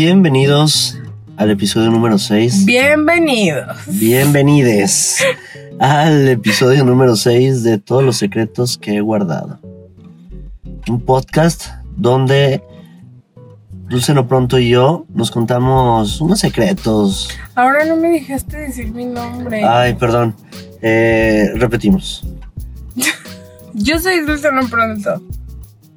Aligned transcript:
Bienvenidos 0.00 0.96
al 1.36 1.50
episodio 1.50 1.90
número 1.90 2.18
6. 2.18 2.66
Bienvenidos. 2.66 3.76
Bienvenides 3.88 5.24
al 5.80 6.28
episodio 6.28 6.84
número 6.84 7.16
6 7.16 7.64
de 7.64 7.78
Todos 7.78 8.04
los 8.04 8.16
secretos 8.16 8.78
que 8.78 8.94
he 8.94 9.00
guardado. 9.00 9.58
Un 10.88 11.00
podcast 11.00 11.66
donde 11.96 12.62
Dulce 13.88 14.14
No 14.14 14.28
Pronto 14.28 14.60
y 14.60 14.68
yo 14.68 15.04
nos 15.12 15.32
contamos 15.32 16.20
unos 16.20 16.38
secretos. 16.38 17.30
Ahora 17.56 17.84
no 17.84 17.96
me 17.96 18.10
dejaste 18.10 18.56
decir 18.56 18.92
mi 18.92 19.04
nombre. 19.04 19.64
Ay, 19.64 19.94
perdón. 19.94 20.36
Eh, 20.80 21.50
repetimos. 21.56 22.24
Yo 23.74 23.98
soy 23.98 24.20
Dulce 24.20 24.52
No 24.52 24.68
Pronto. 24.68 25.20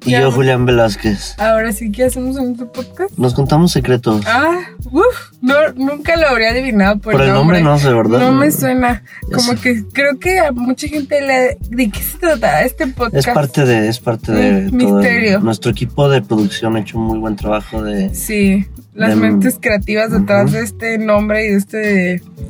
Y 0.04 0.10
Ya. 0.12 0.22
yo, 0.22 0.32
Julián 0.32 0.66
Velázquez. 0.66 1.34
Ahora 1.38 1.72
sí, 1.72 1.92
¿qué 1.92 2.04
hacemos 2.06 2.36
este 2.36 2.64
podcast? 2.66 3.16
Nos 3.16 3.34
contamos 3.34 3.70
secretos. 3.70 4.24
Ah, 4.26 4.58
uff, 4.90 5.04
no, 5.40 5.54
nunca 5.76 6.16
lo 6.16 6.26
habría 6.28 6.50
adivinado 6.50 6.98
por, 6.98 7.12
Por 7.12 7.22
el 7.22 7.32
nombre 7.32 7.60
no 7.62 7.78
sé, 7.78 7.92
¿verdad? 7.92 8.18
No 8.18 8.32
me 8.32 8.50
suena. 8.50 9.04
Ya 9.30 9.36
Como 9.36 9.52
sé. 9.52 9.58
que 9.60 9.84
creo 9.92 10.18
que 10.18 10.40
a 10.40 10.50
mucha 10.50 10.88
gente 10.88 11.20
le... 11.20 11.56
¿De 11.70 11.88
qué 11.90 12.02
se 12.02 12.18
trata 12.18 12.62
este 12.62 12.88
podcast? 12.88 13.28
Es 13.28 13.34
parte 13.34 13.64
de, 13.64 13.88
es 13.88 14.00
parte 14.00 14.32
de 14.32 14.40
todo. 14.40 14.48
el- 14.68 14.72
misterio. 14.72 15.40
nuestro 15.40 15.70
equipo 15.70 16.08
de 16.08 16.20
producción 16.20 16.74
ha 16.76 16.80
hecho 16.80 16.98
un 16.98 17.04
muy 17.06 17.18
buen 17.20 17.36
trabajo 17.36 17.82
de, 17.82 18.12
Sí, 18.14 18.66
las 18.94 19.16
mentes 19.16 19.56
creativas 19.60 20.10
detrás 20.10 20.50
de 20.50 20.62
este 20.62 20.98
nombre 20.98 21.46
y 21.46 21.50
de 21.50 21.56
este... 21.56 21.78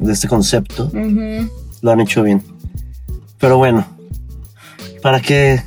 de 0.01 0.13
este 0.13 0.27
concepto. 0.27 0.91
Lo 1.83 1.91
han 1.91 2.01
hecho 2.01 2.23
bien. 2.23 2.43
Pero 3.39 3.59
bueno, 3.59 3.87
¿para 5.03 5.21
qué 5.21 5.63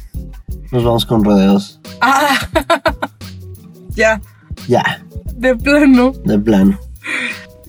nos 0.71 0.83
vamos 0.83 1.05
con 1.05 1.23
rodeos? 1.23 1.74
Ah, 2.01 2.37
ya, 3.95 4.21
Ya, 4.67 5.03
de 5.35 5.55
plano. 5.55 6.13
de 6.23 6.39
plano. 6.39 6.79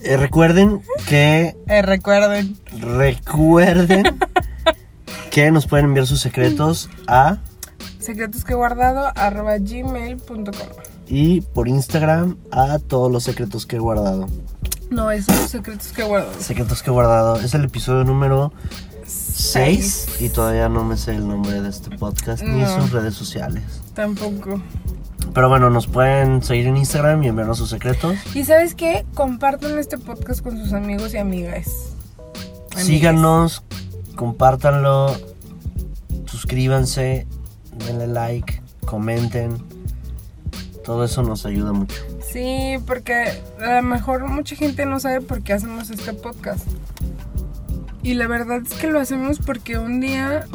Eh, 0.03 0.17
recuerden 0.17 0.81
que, 1.07 1.55
Eh, 1.67 1.81
recuerden. 1.81 2.57
recuerden 2.79 4.03
que 5.31 5.51
nos 5.51 5.67
pueden 5.67 5.85
enviar 5.87 6.07
sus 6.07 6.19
secretos 6.21 6.89
a 7.07 7.37
Secretos 7.99 8.43
que 8.45 8.53
he 8.53 8.55
guardado 8.55 9.11
arroba 9.15 9.57
gmail.com. 9.57 10.45
y 11.07 11.41
por 11.41 11.67
Instagram 11.67 12.37
a 12.51 12.79
todos 12.79 13.11
los 13.11 13.23
secretos 13.23 13.65
que 13.65 13.75
he 13.75 13.79
guardado. 13.79 14.27
No, 14.89 15.11
esos 15.11 15.35
secretos 15.49 15.87
que 15.91 16.03
he 16.03 16.05
guardado. 16.05 16.33
Secretos 16.39 16.81
que 16.81 16.89
he 16.89 16.93
guardado. 16.93 17.35
Es 17.41 17.53
el 17.53 17.65
episodio 17.65 18.05
número 18.05 18.53
6 19.37 20.07
Seis. 20.07 20.07
y 20.19 20.29
todavía 20.29 20.67
no 20.67 20.83
me 20.83 20.97
sé 20.97 21.15
el 21.15 21.27
nombre 21.27 21.61
de 21.61 21.69
este 21.69 21.95
podcast 21.95 22.41
ni 22.41 22.65
sus 22.65 22.91
redes 22.91 23.13
sociales. 23.13 23.63
Tampoco. 23.93 24.61
Pero 25.33 25.49
bueno, 25.49 25.69
nos 25.69 25.85
pueden 25.85 26.41
seguir 26.41 26.65
en 26.67 26.77
Instagram 26.77 27.21
y 27.23 27.27
enviarnos 27.27 27.59
sus 27.59 27.69
secretos. 27.69 28.15
¿Y 28.33 28.45
sabes 28.45 28.73
qué? 28.73 29.05
Compartan 29.13 29.77
este 29.77 29.99
podcast 29.99 30.41
con 30.41 30.57
sus 30.57 30.73
amigos 30.73 31.13
y 31.13 31.17
amigas. 31.17 31.67
Amigas. 32.71 32.85
Síganos, 32.87 33.63
compártanlo, 34.15 35.15
suscríbanse, 36.25 37.27
denle 37.85 38.07
like, 38.07 38.61
comenten. 38.85 39.57
Todo 40.83 41.03
eso 41.03 41.21
nos 41.21 41.45
ayuda 41.45 41.73
mucho. 41.73 41.95
Sí, 42.31 42.77
porque 42.87 43.39
a 43.61 43.75
lo 43.75 43.83
mejor 43.83 44.27
mucha 44.27 44.55
gente 44.55 44.85
no 44.85 44.99
sabe 44.99 45.21
por 45.21 45.43
qué 45.43 45.53
hacemos 45.53 45.89
este 45.91 46.13
podcast. 46.13 46.65
Y 48.07 48.13
la 48.13 48.25
verdad 48.25 48.61
es 48.65 48.73
que 48.73 48.87
lo 48.87 49.01
hacemos 49.01 49.37
porque 49.39 49.77
un 49.77 49.99
día 49.99 50.45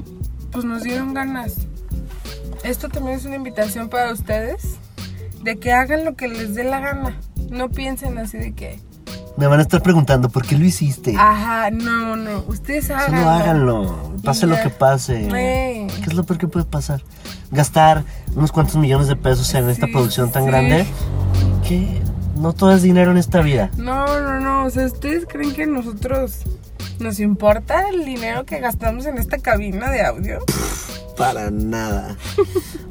pues 0.53 0.65
nos 0.65 0.85
dieron 0.85 1.13
ganas. 1.13 1.57
Esto 2.65 2.89
también 2.89 3.19
es 3.19 3.27
una 3.27 3.37
invitación 3.37 3.91
para 3.91 4.11
ustedes 4.11 4.79
de 5.43 5.59
que 5.59 5.71
hagan 5.71 6.07
lo 6.07 6.17
que 6.17 6.29
les 6.29 6.55
dé 6.55 6.65
la 6.65 6.81
gana. 6.81 7.21
No 7.51 7.69
piensen 7.69 8.17
así 8.17 8.39
de 8.39 8.55
que, 8.55 8.81
Me 9.37 9.47
van 9.49 9.59
a 9.59 9.63
estar 9.65 9.83
preguntando, 9.83 10.31
¿por 10.31 10.47
qué 10.47 10.57
lo 10.57 10.65
hiciste? 10.65 11.15
ajá, 11.15 11.71
no, 11.71 12.17
no, 12.17 12.43
ustedes 12.49 12.91
háganlo. 12.91 13.19
Solo 13.19 13.29
háganlo, 13.29 14.13
pase 14.25 14.47
lo 14.47 14.59
que 14.59 14.71
pase. 14.71 15.29
¿Qué 15.29 16.07
es 16.07 16.15
lo 16.15 16.25
peor 16.25 16.39
que 16.39 16.49
puede 16.49 16.65
pasar? 16.65 17.03
Gastar 17.51 18.03
unos 18.35 18.51
cuantos 18.51 18.77
millones 18.77 19.09
de 19.09 19.17
pesos 19.17 19.53
en 19.53 19.69
esta 19.69 19.89
producción 19.89 20.33
tan 20.33 20.45
sí. 20.45 20.49
grande 20.49 20.87
que 21.69 22.01
no 22.35 22.55
todo 22.55 22.73
es 22.73 22.81
dinero 22.81 23.11
en 23.11 23.19
esta 23.19 23.43
vida. 23.43 23.71
No, 23.77 24.07
no, 24.23 24.41
no. 24.41 24.65
O 24.65 24.71
sea, 24.71 24.87
¿ustedes 24.87 25.27
creen 25.29 25.53
que 25.53 25.67
nosotros 25.67 26.45
nos 26.99 27.21
importa 27.21 27.89
el 27.89 28.05
dinero 28.05 28.45
que 28.45 28.61
gastamos 28.61 29.07
en 29.07 29.19
esta 29.19 29.39
cabina 29.39 29.91
de 29.91 30.03
audio? 30.05 30.39
Para 31.17 31.51
nada. 31.51 32.17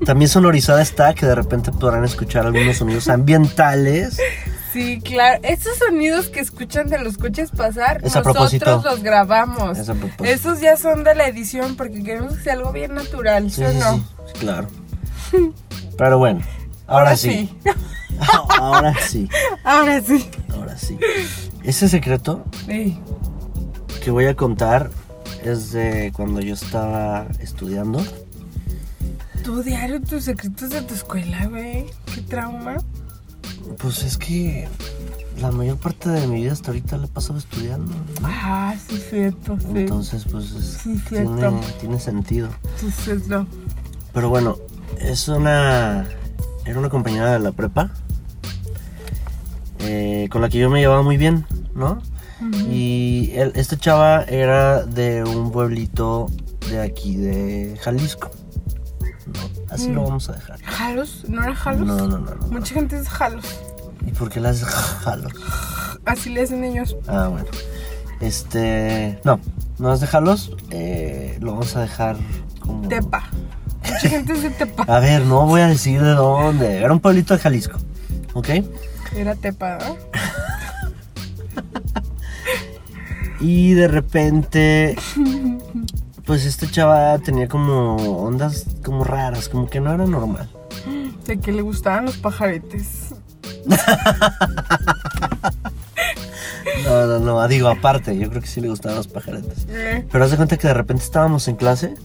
También 0.05 0.29
sonorizada 0.29 0.81
está 0.81 1.13
que 1.13 1.25
de 1.25 1.35
repente 1.35 1.71
podrán 1.71 2.03
escuchar 2.05 2.45
algunos 2.45 2.77
sonidos 2.77 3.07
ambientales. 3.09 4.17
Sí, 4.71 5.01
claro. 5.01 5.39
Esos 5.43 5.77
sonidos 5.77 6.29
que 6.29 6.39
escuchan 6.39 6.87
de 6.87 6.99
los 6.99 7.17
coches 7.17 7.51
pasar, 7.51 7.97
Es 8.03 8.15
nosotros 8.15 8.83
los 8.85 9.03
grabamos. 9.03 9.77
Es. 9.77 9.89
Esos 10.23 10.61
ya 10.61 10.77
son 10.77 11.03
de 11.03 11.13
la 11.15 11.27
edición 11.27 11.75
porque 11.75 12.03
queremos 12.03 12.37
que 12.37 12.43
sea 12.43 12.53
algo 12.53 12.71
bien 12.71 12.93
natural, 12.93 13.51
¿sí, 13.51 13.57
Sí, 13.57 13.63
o 13.63 13.71
sí, 13.71 13.77
no? 13.79 13.97
sí, 13.97 14.39
claro. 14.39 14.67
Pero 15.97 16.17
bueno, 16.19 16.41
ahora, 16.87 17.17
sí. 17.17 17.49
ahora 18.59 18.93
sí. 19.01 19.29
Ahora 19.73 20.03
sí. 20.03 20.29
Ahora 20.53 20.77
sí. 20.77 20.97
Ese 21.63 21.89
secreto 21.89 22.45
Ey, 22.67 22.99
que 24.03 24.11
voy 24.11 24.25
a 24.25 24.35
contar 24.35 24.89
es 25.43 25.71
de 25.71 26.11
cuando 26.15 26.41
yo 26.41 26.53
estaba 26.53 27.27
estudiando. 27.39 28.03
Tu 29.43 29.61
diario, 29.63 30.01
tus 30.01 30.25
secretos 30.25 30.69
de 30.69 30.81
tu 30.83 30.93
escuela, 30.93 31.45
güey. 31.47 31.85
Qué 32.13 32.21
trauma. 32.21 32.77
Pues 33.79 34.03
es 34.03 34.17
que 34.17 34.67
la 35.39 35.51
mayor 35.51 35.77
parte 35.77 36.09
de 36.09 36.27
mi 36.27 36.41
vida 36.43 36.51
hasta 36.53 36.69
ahorita 36.69 36.97
la 36.97 37.05
he 37.05 37.09
pasado 37.09 37.39
estudiando. 37.39 37.91
¿no? 37.91 38.01
Ah, 38.23 38.75
sí, 38.87 39.01
cierto. 39.09 39.57
Sí, 39.59 39.65
Entonces, 39.75 40.25
pues 40.31 40.51
es- 40.51 40.79
Sí, 40.83 40.99
tiene, 41.09 41.37
cierto. 41.37 41.59
tiene 41.79 41.99
sentido. 41.99 42.49
sí, 42.77 42.91
cierto. 42.91 43.47
Pero 44.13 44.29
bueno, 44.29 44.57
es 44.99 45.27
una. 45.27 46.05
Era 46.65 46.77
una 46.79 46.89
compañera 46.89 47.31
de 47.33 47.39
la 47.39 47.51
prepa. 47.51 47.91
eh, 49.79 50.27
con 50.31 50.41
la 50.43 50.49
que 50.49 50.59
yo 50.59 50.69
me 50.69 50.79
llevaba 50.79 51.01
muy 51.01 51.17
bien, 51.17 51.45
¿no? 51.73 52.01
Y 52.69 53.31
él- 53.35 53.51
esta 53.55 53.77
chava 53.77 54.23
era 54.23 54.83
de 54.83 55.23
un 55.23 55.51
pueblito 55.51 56.27
de 56.69 56.81
aquí, 56.81 57.15
de 57.17 57.77
Jalisco. 57.81 58.31
¿no? 59.27 59.73
Así 59.73 59.89
lo 59.89 60.01
Mm. 60.01 60.05
vamos 60.05 60.29
a 60.29 60.33
dejar. 60.33 60.59
¿Jalos? 60.63 61.23
¿No 61.27 61.43
era 61.43 61.55
Jalos? 61.55 61.87
No, 61.87 61.95
no, 61.95 62.07
no, 62.07 62.17
no. 62.19 62.35
no. 62.35 62.47
Mucha 62.47 62.73
gente 62.73 62.97
es 62.97 63.07
Jalos. 63.07 63.45
¿Y 64.05 64.11
por 64.11 64.29
qué 64.29 64.39
haces 64.39 64.63
jalos? 65.03 65.31
Así 66.05 66.29
le 66.31 66.41
hacen 66.41 66.63
ellos. 66.63 66.95
Ah, 67.07 67.27
bueno. 67.29 67.45
Este. 68.19 69.19
No, 69.23 69.39
no 69.79 69.93
es 69.93 69.99
dejarlos. 69.99 70.51
Eh, 70.71 71.37
lo 71.41 71.51
vamos 71.53 71.75
a 71.75 71.81
dejar 71.81 72.17
como. 72.59 72.87
Tepa. 72.87 73.23
Mucha 73.83 73.99
gente 74.09 74.33
es 74.33 74.43
de 74.43 74.49
Tepa. 74.49 74.83
A 74.83 74.99
ver, 74.99 75.21
no 75.25 75.45
voy 75.45 75.61
a 75.61 75.67
decir 75.67 76.01
de 76.01 76.11
dónde. 76.11 76.77
Era 76.79 76.91
un 76.91 76.99
pueblito 76.99 77.33
de 77.35 77.39
Jalisco. 77.39 77.77
¿Ok? 78.33 78.49
Era 79.15 79.35
Tepa, 79.35 79.77
¿no? 79.79 79.97
Y 83.41 83.73
de 83.73 83.87
repente. 83.87 84.95
Pues 86.25 86.45
esta 86.45 86.69
chava 86.69 87.17
tenía 87.19 87.47
como 87.47 87.95
ondas 87.95 88.65
como 88.83 89.03
raras, 89.03 89.49
como 89.49 89.67
que 89.67 89.79
no 89.79 89.91
era 89.93 90.05
normal. 90.05 90.49
De 91.25 91.39
que 91.39 91.51
le 91.51 91.61
gustaban 91.61 92.05
los 92.05 92.17
pajaretes. 92.17 93.15
No, 96.85 97.05
no, 97.07 97.19
no, 97.19 97.47
digo 97.47 97.67
aparte, 97.67 98.17
yo 98.17 98.29
creo 98.29 98.41
que 98.41 98.47
sí 98.47 98.61
le 98.61 98.69
gustaban 98.69 98.97
los 98.97 99.07
pajaretes. 99.07 99.65
Eh, 99.69 100.05
Pero 100.11 100.23
haz 100.23 100.31
de 100.31 100.37
cuenta 100.37 100.57
que 100.57 100.67
de 100.67 100.73
repente 100.73 101.03
estábamos 101.03 101.47
en 101.47 101.55
clase 101.55 101.95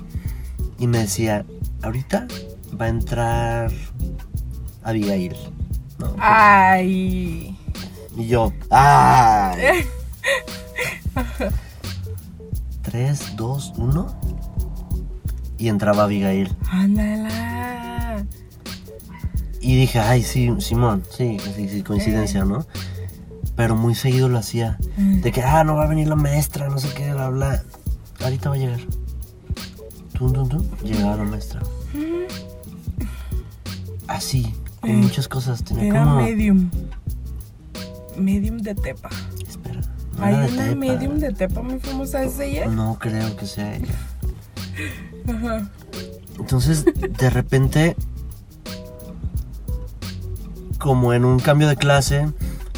y 0.79 0.87
me 0.87 0.99
decía, 0.99 1.45
ahorita 1.83 2.27
va 2.79 2.87
a 2.87 2.89
entrar 2.89 3.71
Abigail. 4.83 5.37
No, 5.99 6.15
Ay. 6.19 7.57
Y 8.17 8.27
yo, 8.27 8.53
¡ay! 8.71 9.87
3, 12.83 13.37
2, 13.37 13.73
1. 13.77 14.07
Y 15.59 15.69
entraba 15.69 16.05
Abigail. 16.05 16.55
Ándala. 16.71 18.25
Y 19.61 19.77
dije, 19.77 19.99
ay, 19.99 20.23
sí, 20.23 20.51
Simón, 20.61 21.03
sí, 21.11 21.39
sí, 21.57 21.69
sí, 21.69 21.83
coincidencia, 21.83 22.45
¿no? 22.45 22.67
Pero 23.57 23.75
muy 23.75 23.95
seguido 23.95 24.29
lo 24.29 24.39
hacía. 24.39 24.77
De 24.97 25.33
que, 25.33 25.43
ah, 25.43 25.65
no 25.65 25.75
va 25.77 25.85
a 25.85 25.89
venir 25.89 26.09
la 26.09 26.15
maestra, 26.17 26.69
no 26.69 26.79
sé 26.79 26.89
qué, 26.95 27.13
bla, 27.13 27.31
bla. 27.31 27.63
Ahorita 28.23 28.51
va 28.51 28.55
a 28.57 28.59
llegar. 28.59 28.81
Tum, 30.13 30.33
tum, 30.33 30.49
tum. 30.49 30.65
Llegaba 30.85 31.17
la 31.17 31.25
maestra. 31.25 31.61
Así, 34.07 34.55
con 34.81 34.91
Eh, 34.91 34.95
muchas 34.95 35.27
cosas. 35.27 35.65
Tenía 35.65 35.87
Era 35.89 36.05
como. 36.05 36.17
medium. 36.23 36.71
Medium 38.17 38.59
de 38.59 38.75
Tepa. 38.75 39.11
Hay 40.19 40.35
una 40.35 40.65
Tepa. 40.65 40.75
medium 40.75 41.19
de 41.19 41.33
Tepa 41.33 41.63
muy 41.63 41.79
famosa, 41.79 42.23
¿es 42.23 42.39
ella? 42.41 42.67
No 42.67 42.99
creo 42.99 43.37
que 43.37 43.47
sea 43.47 43.77
ella. 43.77 43.95
Ajá. 45.29 45.71
Entonces, 46.39 46.85
de 46.85 47.31
repente, 47.31 47.97
como 50.79 51.13
en 51.15 51.25
un 51.25 51.39
cambio 51.39 51.69
de 51.69 51.77
clase, 51.77 52.29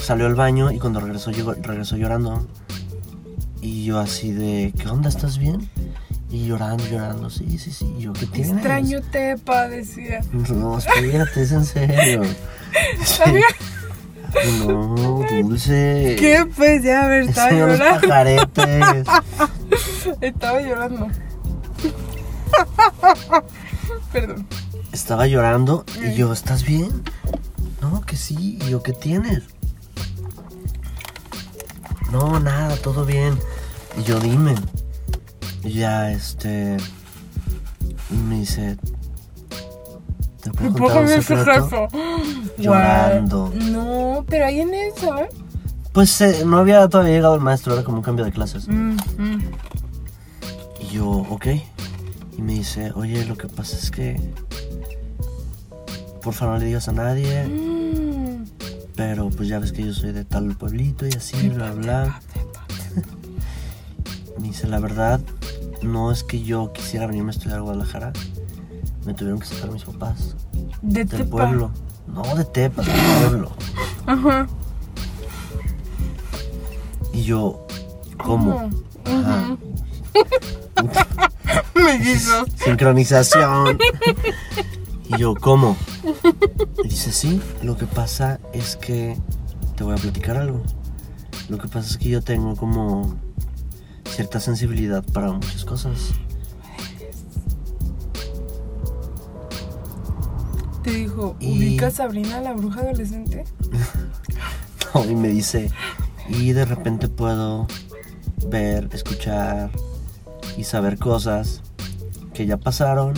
salió 0.00 0.26
al 0.26 0.34
baño 0.34 0.70
y 0.70 0.78
cuando 0.78 1.00
regresó, 1.00 1.30
llegó, 1.30 1.54
regresó 1.54 1.96
llorando. 1.96 2.46
Y 3.60 3.84
yo 3.84 3.98
así 3.98 4.30
de, 4.30 4.72
¿qué 4.78 4.88
onda? 4.88 5.08
¿Estás 5.08 5.38
bien? 5.38 5.68
Y 6.30 6.46
llorando, 6.46 6.86
llorando, 6.86 7.30
sí, 7.30 7.58
sí, 7.58 7.72
sí. 7.72 7.96
Yo, 7.98 8.12
¿qué 8.12 8.26
tienes? 8.26 8.52
Extraño 8.52 9.00
Tepa, 9.02 9.68
decía. 9.68 10.20
No, 10.32 10.78
espérate, 10.78 11.42
es 11.42 11.52
en 11.52 11.64
serio. 11.64 12.22
¿Sabía? 13.04 13.46
No, 14.66 15.24
dulce. 15.30 16.16
¿Qué? 16.18 16.46
Pues 16.56 16.82
ya, 16.82 17.04
a 17.04 17.08
ver, 17.08 17.22
estaba 17.22 17.50
llorando. 17.50 18.00
pajaretes. 18.00 19.06
Estaba 20.20 20.60
llorando. 20.60 21.08
Perdón. 24.12 24.46
Estaba 24.92 25.26
llorando 25.26 25.84
y 26.02 26.14
yo, 26.14 26.32
¿estás 26.32 26.64
bien? 26.64 27.02
No, 27.80 28.02
que 28.02 28.16
sí. 28.16 28.58
Y 28.62 28.70
yo, 28.70 28.82
¿qué 28.82 28.92
tienes? 28.92 29.44
No, 32.10 32.40
nada, 32.40 32.76
todo 32.76 33.04
bien. 33.04 33.38
Y 33.98 34.02
yo, 34.02 34.18
dime. 34.20 34.54
Y 35.62 35.72
ya, 35.74 36.10
este. 36.10 36.76
Y 38.10 38.14
me 38.14 38.40
dice. 38.40 38.76
¿Te 40.42 40.50
puedo 40.50 40.70
¿Me 40.70 40.78
contar 40.78 41.04
puedo 41.04 41.16
un 41.16 41.22
secreto? 41.22 41.88
Llorando. 42.58 43.52
No, 43.54 44.24
pero 44.28 44.46
ahí 44.46 44.60
en 44.60 44.74
eso, 44.74 45.18
¿eh? 45.18 45.28
Pues 45.92 46.20
eh, 46.20 46.44
no 46.46 46.58
había 46.58 46.88
todavía 46.88 47.14
llegado 47.14 47.34
el 47.34 47.40
maestro, 47.40 47.74
era 47.74 47.82
como 47.82 47.98
un 47.98 48.02
cambio 48.02 48.24
de 48.24 48.30
clases. 48.32 48.68
Mm, 48.68 48.96
mm. 49.16 49.42
Y 50.80 50.86
yo, 50.94 51.08
ok. 51.08 51.46
Y 52.36 52.42
me 52.42 52.54
dice, 52.54 52.92
oye, 52.94 53.24
lo 53.24 53.36
que 53.36 53.48
pasa 53.48 53.76
es 53.76 53.90
que. 53.90 54.20
Por 56.22 56.34
favor, 56.34 56.54
no 56.54 56.60
le 56.60 56.66
digas 56.66 56.88
a 56.88 56.92
nadie. 56.92 57.46
Mm. 57.46 58.44
Pero 58.94 59.30
pues 59.30 59.48
ya 59.48 59.58
ves 59.58 59.72
que 59.72 59.84
yo 59.84 59.92
soy 59.92 60.12
de 60.12 60.24
tal 60.24 60.56
pueblito 60.56 61.06
y 61.06 61.12
así, 61.12 61.48
bla, 61.48 61.72
bla. 61.72 62.20
Me 64.40 64.48
dice, 64.48 64.68
la 64.68 64.78
verdad, 64.78 65.20
no 65.82 66.12
es 66.12 66.22
que 66.22 66.42
yo 66.42 66.72
quisiera 66.72 67.06
venirme 67.06 67.30
a 67.30 67.34
estudiar 67.34 67.58
a 67.58 67.62
Guadalajara. 67.62 68.12
Me 69.08 69.14
tuvieron 69.14 69.40
que 69.40 69.46
sacar 69.46 69.70
mis 69.70 69.84
papás 69.84 70.36
De 70.82 71.02
del 71.06 71.08
Tepa. 71.08 71.30
pueblo. 71.30 71.70
No, 72.08 72.22
de 72.36 72.44
Tepa, 72.44 72.82
del 72.82 72.94
pueblo. 73.30 73.52
Ajá. 74.04 74.46
Y 77.14 77.22
yo, 77.22 77.66
¿cómo? 78.22 78.68
Ajá. 79.06 79.56
Mellizos. 81.74 82.48
Sincronización. 82.62 83.78
Y 85.06 85.16
yo, 85.16 85.34
¿cómo? 85.34 85.74
Y 86.84 86.88
dice, 86.88 87.10
sí, 87.10 87.40
lo 87.62 87.78
que 87.78 87.86
pasa 87.86 88.40
es 88.52 88.76
que 88.76 89.16
te 89.74 89.84
voy 89.84 89.94
a 89.94 89.96
platicar 89.96 90.36
algo. 90.36 90.62
Lo 91.48 91.56
que 91.56 91.66
pasa 91.66 91.88
es 91.88 91.96
que 91.96 92.10
yo 92.10 92.20
tengo 92.20 92.56
como 92.56 93.14
cierta 94.06 94.38
sensibilidad 94.38 95.02
para 95.02 95.32
muchas 95.32 95.64
cosas. 95.64 96.12
Te 100.88 100.94
dijo, 100.94 101.36
Y- 101.38 101.58
¿ubicas 101.58 101.94
a 101.94 101.96
Sabrina 102.04 102.40
la 102.40 102.54
bruja 102.54 102.80
adolescente? 102.80 103.44
No, 104.94 105.04
y 105.04 105.14
me 105.14 105.28
dice, 105.28 105.70
y 106.30 106.52
de 106.52 106.64
repente 106.64 107.08
puedo 107.08 107.66
ver, 108.46 108.88
escuchar 108.92 109.70
y 110.56 110.64
saber 110.64 110.96
cosas 110.96 111.60
que 112.32 112.46
ya 112.46 112.56
pasaron 112.56 113.12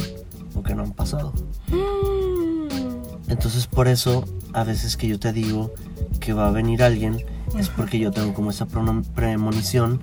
o 0.56 0.64
que 0.64 0.74
no 0.74 0.82
han 0.82 0.90
pasado. 0.92 1.32
Mm. 1.68 3.30
Entonces 3.30 3.68
por 3.68 3.86
eso 3.86 4.24
a 4.52 4.64
veces 4.64 4.96
que 4.96 5.06
yo 5.06 5.20
te 5.20 5.32
digo 5.32 5.72
que 6.18 6.32
va 6.32 6.48
a 6.48 6.50
venir 6.50 6.82
alguien 6.82 7.24
es 7.56 7.68
porque 7.68 8.00
yo 8.00 8.10
tengo 8.10 8.34
como 8.34 8.50
esa 8.50 8.66
premonición 8.66 10.00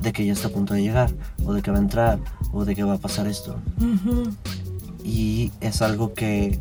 de 0.00 0.12
que 0.12 0.24
ya 0.24 0.32
está 0.34 0.46
a 0.48 0.50
punto 0.52 0.74
de 0.74 0.82
llegar 0.82 1.12
o 1.44 1.52
de 1.52 1.62
que 1.62 1.72
va 1.72 1.78
a 1.78 1.80
entrar 1.80 2.20
o 2.52 2.64
de 2.64 2.76
que 2.76 2.84
va 2.84 2.94
a 2.94 2.98
pasar 2.98 3.26
esto. 3.26 3.56
Y 5.04 5.50
es 5.60 5.82
algo 5.82 6.14
que 6.14 6.60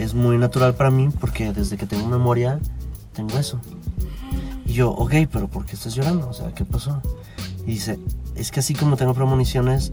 es 0.00 0.14
muy 0.14 0.38
natural 0.38 0.74
para 0.74 0.90
mí 0.90 1.10
porque 1.20 1.52
desde 1.52 1.76
que 1.76 1.86
tengo 1.86 2.06
memoria 2.06 2.58
tengo 3.12 3.38
eso. 3.38 3.60
Y 4.64 4.72
yo, 4.72 4.90
ok, 4.90 5.12
pero 5.30 5.48
¿por 5.48 5.66
qué 5.66 5.74
estás 5.74 5.94
llorando? 5.94 6.28
O 6.28 6.32
sea, 6.32 6.54
¿qué 6.54 6.64
pasó? 6.64 7.02
Y 7.66 7.72
dice, 7.72 7.98
es 8.34 8.50
que 8.50 8.60
así 8.60 8.74
como 8.74 8.96
tengo 8.96 9.12
premoniciones, 9.14 9.92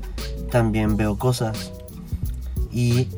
también 0.50 0.96
veo 0.96 1.18
cosas. 1.18 1.72
Y 2.72 3.10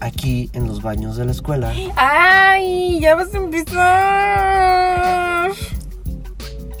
aquí 0.00 0.50
en 0.54 0.66
los 0.66 0.82
baños 0.82 1.16
de 1.16 1.24
la 1.24 1.32
escuela 1.32 1.72
¡Ay! 1.96 3.00
Ya 3.00 3.14
vas 3.14 3.34
a 3.34 3.38
empezar. 3.38 3.90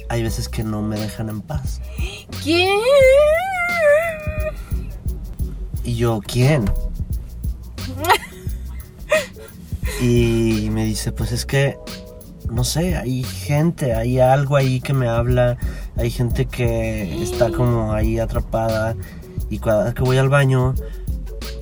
hay 0.08 0.22
veces 0.22 0.48
que 0.48 0.64
no 0.64 0.82
me 0.82 0.98
dejan 0.98 1.28
en 1.28 1.42
paz. 1.42 1.80
¿Quién? 2.42 2.78
Y 5.84 5.96
yo, 5.96 6.20
¿quién? 6.26 6.64
Y 10.00 10.68
me 10.70 10.84
dice, 10.84 11.12
pues 11.12 11.32
es 11.32 11.44
que, 11.44 11.78
no 12.50 12.64
sé, 12.64 12.96
hay 12.96 13.24
gente, 13.24 13.94
hay 13.94 14.20
algo 14.20 14.56
ahí 14.56 14.80
que 14.80 14.92
me 14.92 15.08
habla, 15.08 15.56
hay 15.96 16.10
gente 16.10 16.46
que 16.46 17.22
está 17.22 17.50
como 17.50 17.92
ahí 17.92 18.18
atrapada 18.18 18.94
y 19.50 19.58
cada 19.58 19.92
que 19.94 20.02
voy 20.02 20.18
al 20.18 20.28
baño, 20.28 20.74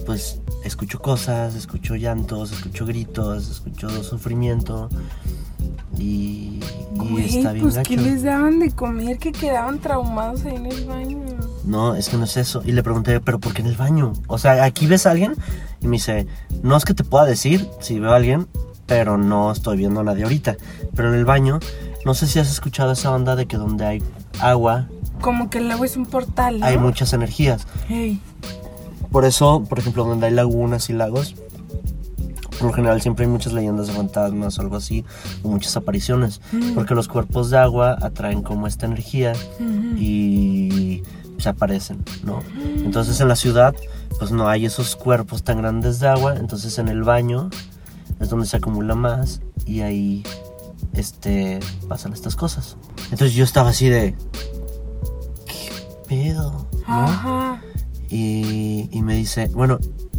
pues 0.04 0.40
escucho 0.64 1.00
cosas, 1.00 1.54
escucho 1.54 1.94
llantos, 1.94 2.52
escucho 2.52 2.84
gritos, 2.84 3.48
escucho 3.48 3.88
sufrimiento 4.02 4.90
y, 5.96 6.60
y 6.94 6.98
Güey, 7.10 7.38
está 7.38 7.52
bien 7.52 7.64
pues 7.64 7.76
gacho. 7.76 7.88
¿qué 7.88 7.96
les 7.96 8.22
daban 8.22 8.58
de 8.58 8.70
comer 8.70 9.18
que 9.18 9.32
quedaban 9.32 9.78
traumados 9.78 10.44
ahí 10.44 10.56
en 10.56 10.66
el 10.66 10.84
baño? 10.84 11.18
No, 11.64 11.94
es 11.94 12.08
que 12.08 12.16
no 12.16 12.24
es 12.24 12.36
eso. 12.36 12.62
Y 12.64 12.72
le 12.72 12.82
pregunté, 12.82 13.18
¿pero 13.20 13.40
por 13.40 13.54
qué 13.54 13.62
en 13.62 13.68
el 13.68 13.76
baño? 13.76 14.12
O 14.28 14.38
sea, 14.38 14.62
¿aquí 14.64 14.86
ves 14.86 15.06
a 15.06 15.12
alguien? 15.12 15.34
Y 15.86 15.88
me 15.88 15.98
dice, 15.98 16.26
no 16.64 16.76
es 16.76 16.84
que 16.84 16.94
te 16.94 17.04
pueda 17.04 17.24
decir 17.26 17.68
si 17.80 18.00
veo 18.00 18.12
a 18.12 18.16
alguien, 18.16 18.48
pero 18.86 19.18
no 19.18 19.52
estoy 19.52 19.76
viendo 19.76 20.00
a 20.00 20.02
nadie 20.02 20.24
ahorita. 20.24 20.56
Pero 20.96 21.10
en 21.10 21.14
el 21.14 21.24
baño, 21.24 21.60
no 22.04 22.12
sé 22.12 22.26
si 22.26 22.40
has 22.40 22.50
escuchado 22.50 22.90
esa 22.90 23.12
onda 23.12 23.36
de 23.36 23.46
que 23.46 23.56
donde 23.56 23.86
hay 23.86 24.02
agua, 24.40 24.88
Como 25.20 25.48
que 25.48 25.58
el 25.58 25.70
agua 25.70 25.86
es 25.86 25.96
un 25.96 26.06
portal, 26.06 26.58
¿no? 26.58 26.66
hay 26.66 26.76
muchas 26.76 27.12
energías. 27.12 27.68
Hey. 27.88 28.20
Por 29.12 29.24
eso, 29.24 29.62
por 29.68 29.78
ejemplo, 29.78 30.04
donde 30.04 30.26
hay 30.26 30.32
lagunas 30.32 30.90
y 30.90 30.92
lagos, 30.92 31.36
por 32.58 32.66
lo 32.66 32.72
general 32.72 33.00
siempre 33.00 33.24
hay 33.24 33.30
muchas 33.30 33.52
leyendas 33.52 33.86
de 33.86 33.92
fantasmas 33.92 34.58
o 34.58 34.62
algo 34.62 34.74
así, 34.74 35.04
o 35.44 35.48
muchas 35.48 35.76
apariciones. 35.76 36.40
Mm. 36.50 36.74
Porque 36.74 36.96
los 36.96 37.06
cuerpos 37.06 37.50
de 37.50 37.58
agua 37.58 37.96
atraen 38.02 38.42
como 38.42 38.66
esta 38.66 38.86
energía 38.86 39.34
y 39.96 41.04
se 41.46 41.50
aparecen, 41.50 42.04
¿no? 42.24 42.42
Entonces 42.78 43.20
en 43.20 43.28
la 43.28 43.36
ciudad, 43.36 43.72
pues 44.18 44.32
no 44.32 44.48
hay 44.48 44.66
esos 44.66 44.96
cuerpos 44.96 45.44
tan 45.44 45.58
grandes 45.58 46.00
de 46.00 46.08
agua, 46.08 46.34
entonces 46.34 46.76
en 46.80 46.88
el 46.88 47.04
baño 47.04 47.50
es 48.18 48.28
donde 48.28 48.46
se 48.46 48.56
acumula 48.56 48.96
más 48.96 49.42
y 49.64 49.82
ahí 49.82 50.24
este 50.92 51.60
pasan 51.86 52.12
estas 52.14 52.34
cosas. 52.34 52.76
Entonces 53.12 53.34
yo 53.34 53.44
estaba 53.44 53.68
así 53.68 53.88
de 53.88 54.16
¿qué 55.46 55.70
pedo? 56.08 56.66
¿no? 56.88 57.60
Y 58.10 59.00
me 59.04 59.14
dice, 59.14 59.46
bueno, 59.52 59.78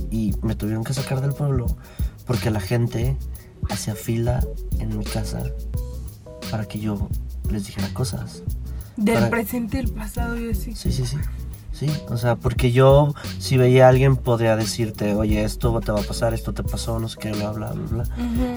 y 0.10 0.34
me 0.44 0.56
tuvieron 0.56 0.86
que 0.86 0.94
sacar 0.94 1.20
del 1.20 1.34
pueblo 1.34 1.66
porque 2.26 2.52
la 2.52 2.62
gente 2.62 3.18
hacía 3.70 3.96
fila 3.96 4.48
en 4.80 4.98
mi 4.98 5.04
casa 5.04 5.44
para 6.50 6.64
que 6.64 6.80
yo 6.80 7.10
les 7.50 7.66
dijera 7.66 7.94
cosas. 7.94 8.44
Del 8.98 9.16
Para- 9.16 9.30
presente 9.30 9.78
y 9.78 9.80
el 9.82 9.90
pasado 9.92 10.40
y 10.40 10.50
así. 10.52 10.76
Sí, 10.76 10.92
sí, 10.92 11.06
sí. 11.06 11.18
Sí, 11.72 11.92
o 12.10 12.18
sea, 12.18 12.36
porque 12.36 12.72
yo, 12.72 13.14
si 13.38 13.56
veía 13.56 13.86
a 13.86 13.90
alguien, 13.90 14.16
podría 14.16 14.56
decirte, 14.56 15.14
oye, 15.14 15.44
esto 15.44 15.80
te 15.80 15.92
va 15.92 16.00
a 16.00 16.04
pasar, 16.04 16.34
esto 16.34 16.52
te 16.52 16.64
pasó, 16.64 17.00
no 17.00 17.08
sé 17.08 17.20
qué, 17.20 17.32
bla, 17.34 17.52
bla, 17.52 17.72
bla. 17.72 18.04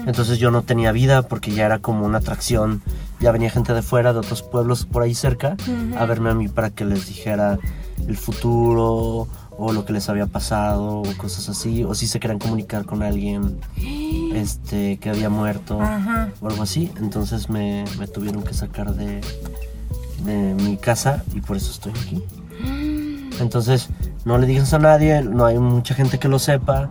Entonces 0.07 0.39
yo 0.39 0.49
no 0.49 0.63
tenía 0.63 0.91
vida 0.91 1.21
porque 1.21 1.51
ya 1.51 1.67
era 1.67 1.77
como 1.77 2.03
una 2.07 2.17
atracción. 2.17 2.81
Ya 3.19 3.31
venía 3.31 3.51
gente 3.51 3.75
de 3.75 3.83
fuera, 3.83 4.11
de 4.13 4.19
otros 4.19 4.41
pueblos 4.41 4.87
por 4.87 5.03
ahí 5.03 5.13
cerca, 5.13 5.55
a 5.99 6.05
verme 6.05 6.31
a 6.31 6.33
mí 6.33 6.47
para 6.47 6.71
que 6.71 6.83
les 6.83 7.05
dijera 7.05 7.59
el 8.07 8.17
futuro 8.17 9.27
o 9.55 9.71
lo 9.73 9.85
que 9.85 9.93
les 9.93 10.09
había 10.09 10.25
pasado 10.25 11.01
o 11.01 11.17
cosas 11.17 11.47
así. 11.47 11.83
O 11.83 11.93
si 11.93 12.07
se 12.07 12.19
querían 12.19 12.39
comunicar 12.39 12.85
con 12.85 13.03
alguien 13.03 13.59
este, 14.33 14.97
que 14.97 15.11
había 15.11 15.29
muerto 15.29 15.79
Ajá. 15.79 16.29
o 16.41 16.47
algo 16.47 16.63
así. 16.63 16.91
Entonces 16.99 17.49
me, 17.51 17.85
me 17.99 18.07
tuvieron 18.07 18.41
que 18.41 18.55
sacar 18.55 18.95
de, 18.95 19.21
de 20.23 20.53
mi 20.55 20.77
casa 20.77 21.23
y 21.33 21.41
por 21.41 21.57
eso 21.57 21.71
estoy 21.71 21.93
aquí. 21.93 22.23
Entonces, 23.39 23.89
no 24.25 24.37
le 24.37 24.47
digas 24.47 24.73
a 24.73 24.79
nadie, 24.79 25.21
no 25.23 25.45
hay 25.45 25.57
mucha 25.57 25.95
gente 25.95 26.19
que 26.19 26.27
lo 26.27 26.39
sepa. 26.39 26.89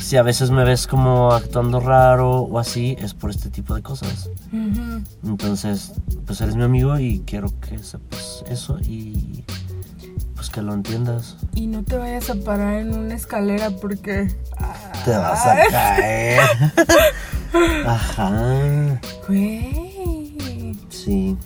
Si 0.00 0.16
a 0.16 0.22
veces 0.22 0.50
me 0.50 0.64
ves 0.64 0.86
como 0.86 1.32
actuando 1.32 1.80
raro 1.80 2.40
o 2.40 2.58
así, 2.58 2.96
es 2.98 3.14
por 3.14 3.30
este 3.30 3.50
tipo 3.50 3.74
de 3.74 3.82
cosas. 3.82 4.30
Entonces, 5.22 5.92
pues 6.26 6.40
eres 6.40 6.56
mi 6.56 6.64
amigo 6.64 6.98
y 6.98 7.20
quiero 7.26 7.48
que 7.60 7.78
sepas 7.78 8.42
eso 8.48 8.78
y 8.80 9.44
pues 10.34 10.50
que 10.50 10.62
lo 10.62 10.72
entiendas. 10.72 11.36
Y 11.54 11.66
no 11.66 11.84
te 11.84 11.98
vayas 11.98 12.30
a 12.30 12.34
parar 12.36 12.74
en 12.76 12.96
una 12.96 13.14
escala 13.14 13.70
porque. 13.82 14.34
Te 15.04 15.10
vas 15.10 15.46
a 15.46 15.56
caer. 15.70 16.40
Ajá. 17.86 19.00
Güey. 19.26 19.87
Sí. 21.08 21.38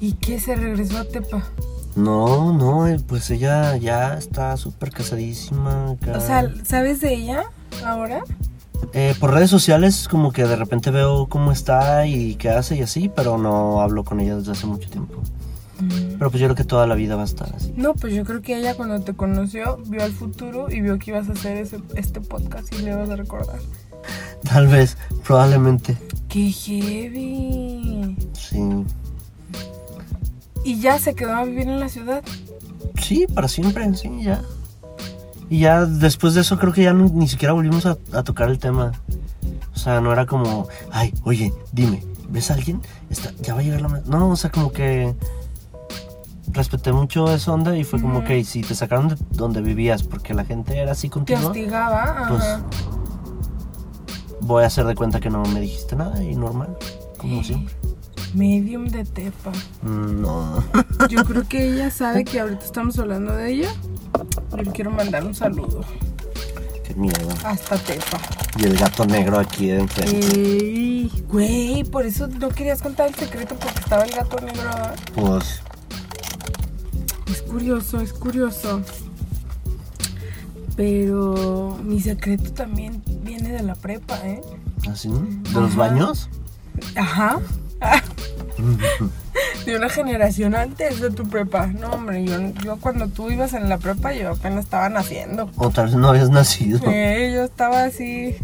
¿Y 0.00 0.12
qué? 0.12 0.38
¿Se 0.38 0.54
regresó 0.54 0.98
a 0.98 1.04
Tepa? 1.04 1.42
No, 1.96 2.52
no, 2.52 2.86
eh, 2.86 3.00
pues 3.04 3.28
ella 3.32 3.76
ya 3.78 4.16
está 4.16 4.56
súper 4.56 4.92
casadísima. 4.92 5.90
acá. 5.90 6.16
O 6.16 6.20
sea, 6.20 6.52
¿sabes 6.62 7.00
de 7.00 7.12
ella 7.12 7.46
ahora? 7.84 8.22
Eh, 8.92 9.16
por 9.18 9.32
redes 9.32 9.50
sociales 9.50 10.06
como 10.06 10.30
que 10.30 10.44
de 10.44 10.54
repente 10.54 10.92
veo 10.92 11.26
cómo 11.26 11.50
está 11.50 12.06
y 12.06 12.36
qué 12.36 12.50
hace 12.50 12.76
y 12.76 12.82
así, 12.82 13.08
pero 13.08 13.38
no 13.38 13.80
hablo 13.80 14.04
con 14.04 14.20
ella 14.20 14.36
desde 14.36 14.52
hace 14.52 14.66
mucho 14.68 14.88
tiempo. 14.88 15.20
Pero 15.80 16.30
pues 16.30 16.40
yo 16.40 16.46
creo 16.46 16.54
que 16.54 16.64
toda 16.64 16.86
la 16.86 16.94
vida 16.94 17.16
va 17.16 17.22
a 17.22 17.26
estar 17.26 17.52
así. 17.56 17.74
No, 17.76 17.94
pues 17.94 18.14
yo 18.14 18.24
creo 18.24 18.40
que 18.40 18.56
ella 18.56 18.76
cuando 18.76 19.00
te 19.00 19.14
conoció 19.14 19.78
vio 19.88 20.04
al 20.04 20.12
futuro 20.12 20.70
y 20.70 20.80
vio 20.80 20.96
que 21.00 21.10
ibas 21.10 21.28
a 21.28 21.32
hacer 21.32 21.56
ese, 21.56 21.80
este 21.96 22.20
podcast 22.20 22.72
y 22.72 22.82
le 22.82 22.94
vas 22.94 23.10
a 23.10 23.16
recordar. 23.16 23.58
Tal 24.48 24.66
vez, 24.68 24.96
probablemente. 25.24 25.96
¡Qué 26.28 26.50
heavy! 26.50 28.16
Sí. 28.32 28.84
Y 30.64 30.80
ya 30.80 30.98
se 30.98 31.14
quedó 31.14 31.32
a 31.34 31.44
vivir 31.44 31.68
en 31.68 31.80
la 31.80 31.88
ciudad. 31.88 32.22
Sí, 33.00 33.26
para 33.32 33.48
siempre, 33.48 33.92
sí, 33.94 34.10
ya. 34.22 34.42
Y 35.48 35.60
ya 35.60 35.84
después 35.86 36.34
de 36.34 36.40
eso 36.40 36.58
creo 36.58 36.72
que 36.72 36.82
ya 36.82 36.92
no- 36.92 37.08
ni 37.12 37.28
siquiera 37.28 37.52
volvimos 37.52 37.86
a, 37.86 37.96
a 38.12 38.22
tocar 38.24 38.50
el 38.50 38.58
tema. 38.58 38.92
O 39.74 39.78
sea, 39.78 40.00
no 40.00 40.12
era 40.12 40.26
como, 40.26 40.66
ay, 40.90 41.14
oye, 41.22 41.52
dime, 41.72 42.02
¿ves 42.28 42.50
a 42.50 42.54
alguien? 42.54 42.80
Está, 43.10 43.30
ya 43.42 43.54
va 43.54 43.60
a 43.60 43.62
llegar 43.62 43.80
la... 43.82 43.88
ma-". 43.88 44.00
No, 44.06 44.30
o 44.30 44.36
sea, 44.36 44.50
como 44.50 44.72
que 44.72 45.14
respeté 46.52 46.92
mucho 46.92 47.32
esa 47.32 47.52
onda 47.52 47.76
y 47.76 47.84
fue 47.84 48.00
como 48.00 48.24
que 48.24 48.42
si 48.44 48.62
te 48.62 48.74
sacaron 48.74 49.08
de 49.08 49.16
donde 49.30 49.60
vivías 49.60 50.02
porque 50.02 50.32
la 50.34 50.44
gente 50.44 50.78
era 50.78 50.92
así 50.92 51.08
Te 51.08 51.12
contigo, 51.12 51.46
hostigaba. 51.48 52.26
pues 52.28 52.42
Ajá. 52.42 52.62
Voy 54.46 54.62
a 54.64 54.66
hacer 54.66 54.86
de 54.86 54.94
cuenta 54.94 55.20
que 55.20 55.28
no 55.30 55.42
me 55.44 55.60
dijiste 55.60 55.96
nada 55.96 56.22
y 56.22 56.34
normal, 56.36 56.76
como 57.18 57.42
siempre. 57.42 57.74
Medium 58.34 58.86
de 58.88 59.04
Tepa. 59.04 59.50
Mm, 59.82 60.20
No. 60.22 60.62
Yo 61.08 61.24
creo 61.24 61.46
que 61.48 61.72
ella 61.72 61.90
sabe 61.90 62.24
que 62.24 62.40
ahorita 62.40 62.64
estamos 62.64 62.98
hablando 62.98 63.32
de 63.34 63.50
ella. 63.52 63.70
Yo 64.50 64.56
le 64.62 64.70
quiero 64.72 64.90
mandar 64.90 65.24
un 65.24 65.34
saludo. 65.34 65.80
Qué 66.84 66.94
miedo. 66.94 67.28
Hasta 67.44 67.76
Tepa. 67.78 68.18
Y 68.58 68.64
el 68.64 68.76
gato 68.76 69.04
negro 69.06 69.38
aquí 69.38 69.66
de 69.68 69.80
enfrente. 69.80 70.38
Ey, 70.38 71.10
güey, 71.28 71.84
por 71.84 72.06
eso 72.06 72.26
no 72.28 72.48
querías 72.50 72.80
contar 72.82 73.08
el 73.08 73.14
secreto 73.14 73.54
porque 73.56 73.78
estaba 73.80 74.04
el 74.04 74.12
gato 74.12 74.36
negro. 74.40 74.70
Pues, 75.14 75.60
Es 77.30 77.42
curioso, 77.42 78.00
es 78.00 78.12
curioso. 78.12 78.82
Pero 80.76 81.78
mi 81.82 82.00
secreto 82.00 82.52
también 82.52 83.02
viene 83.26 83.50
de 83.50 83.62
la 83.62 83.74
prepa, 83.74 84.18
¿eh? 84.24 84.40
así, 84.90 85.10
de 85.10 85.60
los 85.60 85.76
baños. 85.76 86.30
Ajá. 86.94 87.40
De 89.66 89.76
una 89.76 89.88
generación 89.90 90.54
antes 90.54 91.00
de 91.00 91.10
tu 91.10 91.28
prepa. 91.28 91.66
No, 91.66 91.90
hombre, 91.90 92.24
yo, 92.24 92.38
yo 92.64 92.76
cuando 92.76 93.08
tú 93.08 93.30
ibas 93.30 93.52
en 93.52 93.68
la 93.68 93.76
prepa, 93.78 94.14
yo 94.14 94.30
apenas 94.30 94.64
estaba 94.64 94.88
naciendo. 94.88 95.50
O 95.56 95.70
tal 95.70 95.86
vez 95.86 95.96
no 95.96 96.08
habías 96.08 96.30
nacido. 96.30 96.80
Eh, 96.86 97.32
yo 97.34 97.44
estaba 97.44 97.84
así 97.84 98.36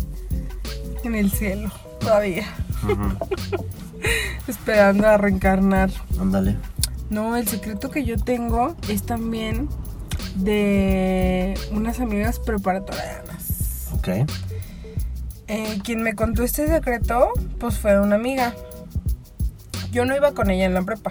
en 1.05 1.15
el 1.15 1.31
cielo 1.31 1.71
todavía, 2.01 2.47
esperando 4.49 5.07
a 5.07 5.17
reencarnar. 5.17 5.91
Ándale. 6.21 6.57
No, 7.09 7.37
el 7.37 7.47
secreto 7.47 7.91
que 7.91 8.05
yo 8.05 8.19
tengo 8.19 8.77
es 8.89 9.05
también 9.05 9.69
de 10.37 11.55
unas 11.71 12.01
amigas 12.01 12.39
preparatorianas. 12.39 13.89
Ok. 13.95 14.09
Eh, 15.55 15.81
quien 15.85 16.03
me 16.03 16.15
contó 16.15 16.45
este 16.45 16.67
secreto, 16.67 17.29
pues 17.61 17.77
fue 17.77 18.01
una 18.01 18.15
amiga. 18.15 18.55
Yo 19.91 20.07
no 20.07 20.17
iba 20.17 20.33
con 20.33 20.51
ella 20.51 20.65
en 20.65 20.73
la 20.73 20.81
prepa, 20.81 21.11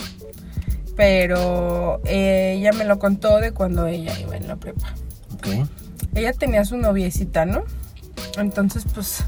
pero 0.95 2.01
eh, 2.05 2.55
ella 2.57 2.71
me 2.71 2.83
lo 2.86 2.98
contó 2.98 3.38
de 3.38 3.51
cuando 3.51 3.86
ella 3.86 4.19
iba 4.19 4.36
en 4.36 4.48
la 4.48 4.55
prepa. 4.55 4.95
Ok. 5.36 5.67
Ella 6.15 6.33
tenía 6.33 6.65
su 6.65 6.75
noviecita, 6.77 7.45
¿no? 7.45 7.65
Entonces, 8.39 8.83
pues, 8.91 9.25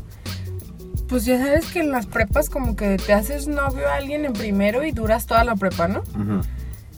pues 1.08 1.26
ya 1.26 1.38
sabes 1.38 1.68
que 1.72 1.82
en 1.82 1.92
las 1.92 2.08
prepas 2.08 2.50
como 2.50 2.76
que 2.76 2.98
te 2.98 3.14
haces 3.14 3.48
novio 3.48 3.88
a 3.88 3.98
alguien 3.98 4.26
en 4.26 4.34
primero 4.34 4.84
y 4.84 4.94
duras 4.94 5.28
toda 5.28 5.44
la 5.44 5.56
prepa, 5.56 5.88
¿no? 5.88 6.02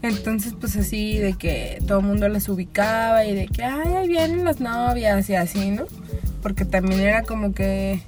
Entonces, 0.01 0.53
pues 0.57 0.77
así 0.77 1.17
de 1.17 1.34
que 1.34 1.84
todo 1.86 2.00
el 2.00 2.05
mundo 2.05 2.29
las 2.29 2.48
ubicaba 2.48 3.25
y 3.25 3.36
de 3.36 3.48
que, 3.48 3.65
ay, 3.65 3.93
ahí 3.93 4.07
vienen 4.07 4.45
las 4.45 4.62
novias 4.62 5.29
y 5.29 5.36
así, 5.36 5.72
¿no? 5.72 5.86
Porque 6.46 6.64
también 6.64 7.00
era 7.00 7.24
como 7.24 7.54
que, 7.54 8.04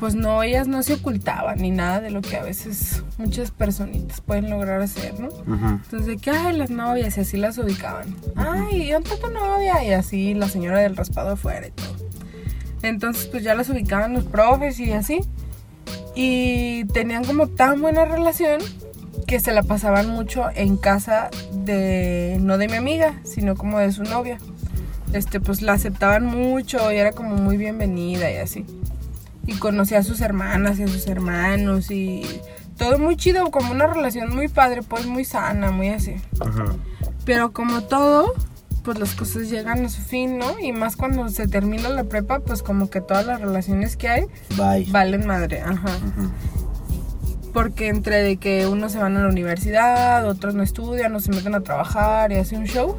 pues 0.00 0.14
no, 0.14 0.42
ellas 0.42 0.68
no 0.68 0.82
se 0.82 0.94
ocultaban 0.94 1.58
ni 1.58 1.70
nada 1.70 2.00
de 2.00 2.10
lo 2.10 2.22
que 2.22 2.38
a 2.38 2.42
veces 2.42 3.02
muchas 3.18 3.50
personitas 3.50 4.22
pueden 4.22 4.48
lograr 4.48 4.80
hacer, 4.80 5.20
¿no? 5.20 5.28
Ujú. 5.28 5.52
Entonces, 5.52 6.06
de 6.06 6.16
que, 6.16 6.30
ay, 6.30 6.56
las 6.56 6.70
novias 6.70 7.18
y 7.18 7.20
así 7.20 7.36
las 7.36 7.58
ubicaban. 7.58 8.16
Ay, 8.36 8.90
¿dónde 8.90 9.10
está 9.10 9.28
tu 9.28 9.30
novia? 9.30 9.84
Y 9.84 9.92
así 9.92 10.32
la 10.32 10.48
señora 10.48 10.78
del 10.78 10.96
raspado 10.96 11.32
afuera 11.32 11.66
y 11.66 11.70
todo. 11.72 11.94
Entonces, 12.80 13.26
pues 13.26 13.42
ya 13.42 13.54
las 13.54 13.68
ubicaban 13.68 14.14
los 14.14 14.24
profes 14.24 14.80
y 14.80 14.90
así. 14.92 15.20
Y 16.14 16.86
tenían 16.94 17.22
como 17.22 17.48
tan 17.48 17.82
buena 17.82 18.06
relación 18.06 18.62
que 19.26 19.40
se 19.40 19.52
la 19.52 19.62
pasaban 19.62 20.08
mucho 20.08 20.46
en 20.54 20.78
casa 20.78 21.28
de, 21.52 22.38
no 22.40 22.56
de 22.56 22.66
mi 22.66 22.76
amiga, 22.76 23.20
sino 23.24 23.56
como 23.56 23.78
de 23.78 23.92
su 23.92 24.04
novia. 24.04 24.38
Este, 25.12 25.40
pues 25.40 25.62
la 25.62 25.72
aceptaban 25.72 26.24
mucho 26.26 26.92
y 26.92 26.96
era 26.96 27.12
como 27.12 27.36
muy 27.36 27.56
bienvenida 27.56 28.30
y 28.30 28.36
así. 28.36 28.66
Y 29.46 29.54
conocía 29.54 29.98
a 30.00 30.02
sus 30.02 30.20
hermanas 30.20 30.78
y 30.78 30.82
a 30.82 30.88
sus 30.88 31.06
hermanos 31.06 31.90
y 31.90 32.22
todo 32.76 32.98
muy 32.98 33.16
chido, 33.16 33.50
como 33.50 33.72
una 33.72 33.86
relación 33.86 34.34
muy 34.34 34.48
padre, 34.48 34.82
pues 34.82 35.06
muy 35.06 35.24
sana, 35.24 35.70
muy 35.70 35.88
así. 35.88 36.16
Ujú. 36.40 36.78
Pero 37.24 37.52
como 37.52 37.82
todo, 37.82 38.34
pues 38.84 38.98
las 38.98 39.14
cosas 39.14 39.50
llegan 39.50 39.84
a 39.84 39.88
su 39.88 40.00
fin, 40.02 40.38
¿no? 40.38 40.58
Y 40.60 40.72
más 40.72 40.96
cuando 40.96 41.28
se 41.28 41.48
termina 41.48 41.88
la 41.88 42.04
prepa, 42.04 42.40
pues 42.40 42.62
como 42.62 42.88
que 42.90 43.00
todas 43.00 43.26
las 43.26 43.40
relaciones 43.40 43.96
que 43.96 44.08
hay 44.08 44.26
Bye. 44.56 44.86
valen 44.90 45.26
madre, 45.26 45.60
ajá. 45.60 45.96
Ujú. 45.96 46.30
Porque 47.52 47.88
entre 47.88 48.22
de 48.22 48.36
que 48.36 48.66
unos 48.66 48.92
se 48.92 48.98
van 48.98 49.16
a 49.16 49.22
la 49.22 49.28
universidad, 49.28 50.28
otros 50.28 50.54
no 50.54 50.62
estudian, 50.62 51.14
o 51.16 51.20
se 51.20 51.30
meten 51.32 51.54
a 51.54 51.60
trabajar 51.62 52.30
y 52.30 52.36
hacen 52.36 52.60
un 52.60 52.66
show, 52.66 52.96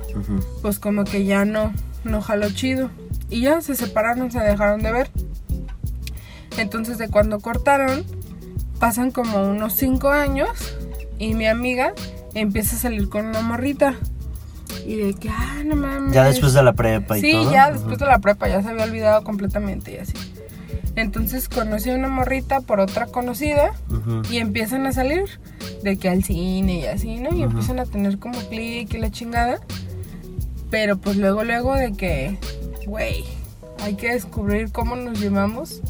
pues 0.61 0.79
como 0.79 1.05
que 1.05 1.23
ya 1.23 1.45
no, 1.45 1.71
no 2.03 2.21
jaló 2.21 2.49
chido. 2.51 2.89
Y 3.29 3.41
ya 3.41 3.61
se 3.61 3.75
separaron, 3.75 4.31
se 4.31 4.39
dejaron 4.39 4.81
de 4.81 4.91
ver. 4.91 5.11
Entonces 6.57 6.97
de 6.97 7.09
cuando 7.09 7.39
cortaron, 7.39 8.03
pasan 8.79 9.11
como 9.11 9.43
unos 9.49 9.73
5 9.73 10.09
años 10.09 10.49
y 11.17 11.33
mi 11.33 11.47
amiga 11.47 11.93
empieza 12.33 12.75
a 12.75 12.79
salir 12.79 13.09
con 13.09 13.25
una 13.27 13.41
morrita. 13.41 13.95
Y 14.85 14.95
de 14.95 15.13
que, 15.13 15.29
ah, 15.29 15.61
no 15.65 15.75
mames. 15.75 16.13
Ya 16.13 16.23
después 16.25 16.53
de 16.53 16.63
la 16.63 16.73
prepa 16.73 17.17
y 17.17 17.21
Sí, 17.21 17.31
todo. 17.33 17.51
ya 17.51 17.65
Ujú. 17.67 17.73
después 17.77 17.99
de 17.99 18.05
la 18.05 18.19
prepa, 18.19 18.47
ya 18.47 18.61
se 18.63 18.69
había 18.69 18.85
olvidado 18.85 19.23
completamente 19.23 19.93
y 19.93 19.97
así. 19.97 20.13
Entonces 20.95 21.47
conocí 21.47 21.89
a 21.91 21.95
una 21.95 22.09
morrita 22.09 22.61
por 22.61 22.79
otra 22.79 23.05
conocida 23.05 23.71
y 24.29 24.37
empiezan 24.37 24.85
a 24.85 24.91
salir 24.91 25.23
de 25.83 25.97
que 25.97 26.09
al 26.09 26.23
cine 26.23 26.79
y 26.79 26.85
así, 26.87 27.19
¿no? 27.19 27.33
Y 27.35 27.43
empiezan 27.43 27.79
a 27.79 27.85
tener 27.85 28.19
como 28.19 28.37
clic 28.49 28.93
y 28.93 28.97
la 28.97 29.09
chingada. 29.11 29.59
Pero 30.69 30.97
pues 30.97 31.17
luego, 31.17 31.43
luego 31.43 31.75
de 31.75 31.93
que, 31.93 32.37
güey, 32.85 33.25
hay 33.81 33.95
que 33.95 34.13
descubrir 34.13 34.71
cómo 34.71 34.95
nos 34.95 35.19
llevamos 35.19 35.81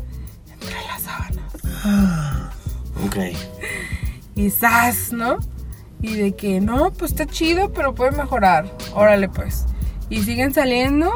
entre 0.52 0.76
las 0.88 1.02
sábanas. 1.02 2.50
Ok. 3.06 3.16
Y 4.36 4.50
¡zas! 4.50 5.14
¿no? 5.14 5.38
Y 6.02 6.16
de 6.16 6.34
que, 6.34 6.60
no, 6.60 6.92
pues 6.92 7.12
está 7.12 7.26
chido, 7.26 7.72
pero 7.72 7.96
puede 7.96 8.12
mejorar. 8.12 8.70
Órale, 8.94 9.30
pues. 9.30 9.66
Y 10.10 10.22
siguen 10.24 10.54
saliendo 10.54 11.10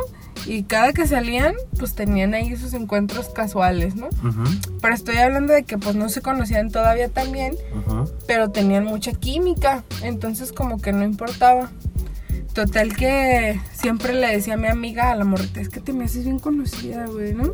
y 0.45 0.63
cada 0.63 0.91
que 0.93 1.07
salían, 1.07 1.55
pues 1.79 1.95
tenían 1.95 2.33
ahí 2.33 2.55
sus 2.57 2.73
encuentros 2.73 3.29
casuales, 3.29 3.95
¿no? 3.95 4.09
Pero 4.81 4.93
estoy 4.93 5.17
hablando 5.17 5.53
de 5.53 5.63
que 5.63 5.77
pues 5.77 5.95
no 5.95 6.09
se 6.09 6.21
conocían 6.21 6.69
todavía 6.69 7.07
tan 7.09 7.31
bien, 7.31 7.55
pero 8.27 8.49
tenían 8.49 8.83
mucha 8.83 9.13
química, 9.13 9.83
entonces 10.01 10.51
como 10.51 10.81
que 10.81 10.91
no 10.91 11.03
importaba. 11.03 11.71
Total 12.53 12.95
que 12.95 13.59
siempre 13.73 14.13
le 14.13 14.27
decía 14.27 14.53
a 14.53 14.57
mi 14.57 14.67
amiga, 14.67 15.11
a 15.11 15.15
la 15.15 15.25
morrita, 15.25 15.59
es 15.59 15.69
que 15.69 15.79
te 15.79 15.91
me 15.91 16.05
haces 16.05 16.23
bien 16.23 16.37
conocida, 16.39 17.07
güey, 17.07 17.33
¿no? 17.33 17.53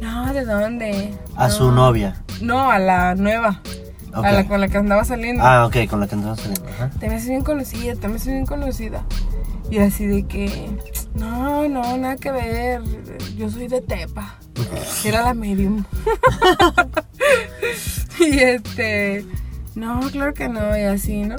No, 0.00 0.32
¿de 0.32 0.44
dónde? 0.46 1.12
A 1.36 1.48
No. 1.48 1.54
su 1.54 1.70
novia. 1.70 2.22
No, 2.40 2.70
a 2.70 2.78
la 2.78 3.14
nueva, 3.14 3.60
a 4.14 4.32
la 4.32 4.46
con 4.48 4.58
la 4.60 4.68
que 4.68 4.78
andaba 4.78 5.04
saliendo. 5.04 5.44
Ah, 5.44 5.66
ok, 5.66 5.86
con 5.88 6.00
la 6.00 6.06
que 6.08 6.14
andamos 6.14 6.40
saliendo. 6.40 6.66
Ajá. 6.66 6.90
Te 6.98 7.08
me 7.08 7.16
haces 7.16 7.28
bien 7.28 7.42
conocida, 7.42 7.94
te 7.94 8.08
me 8.08 8.16
haces 8.16 8.32
bien 8.32 8.46
conocida. 8.46 9.04
Y 9.70 9.78
así 9.78 10.06
de 10.06 10.22
que, 10.26 10.70
no, 11.14 11.68
no, 11.68 11.96
nada 11.98 12.16
que 12.16 12.32
ver, 12.32 12.80
yo 13.36 13.50
soy 13.50 13.68
de 13.68 13.82
Tepa. 13.82 14.36
Era 15.04 15.22
la 15.22 15.34
medium. 15.34 15.84
y 18.18 18.38
este, 18.38 19.26
no, 19.80 20.00
claro 20.10 20.34
que 20.34 20.48
no, 20.48 20.76
y 20.76 20.82
así, 20.82 21.22
¿no? 21.22 21.36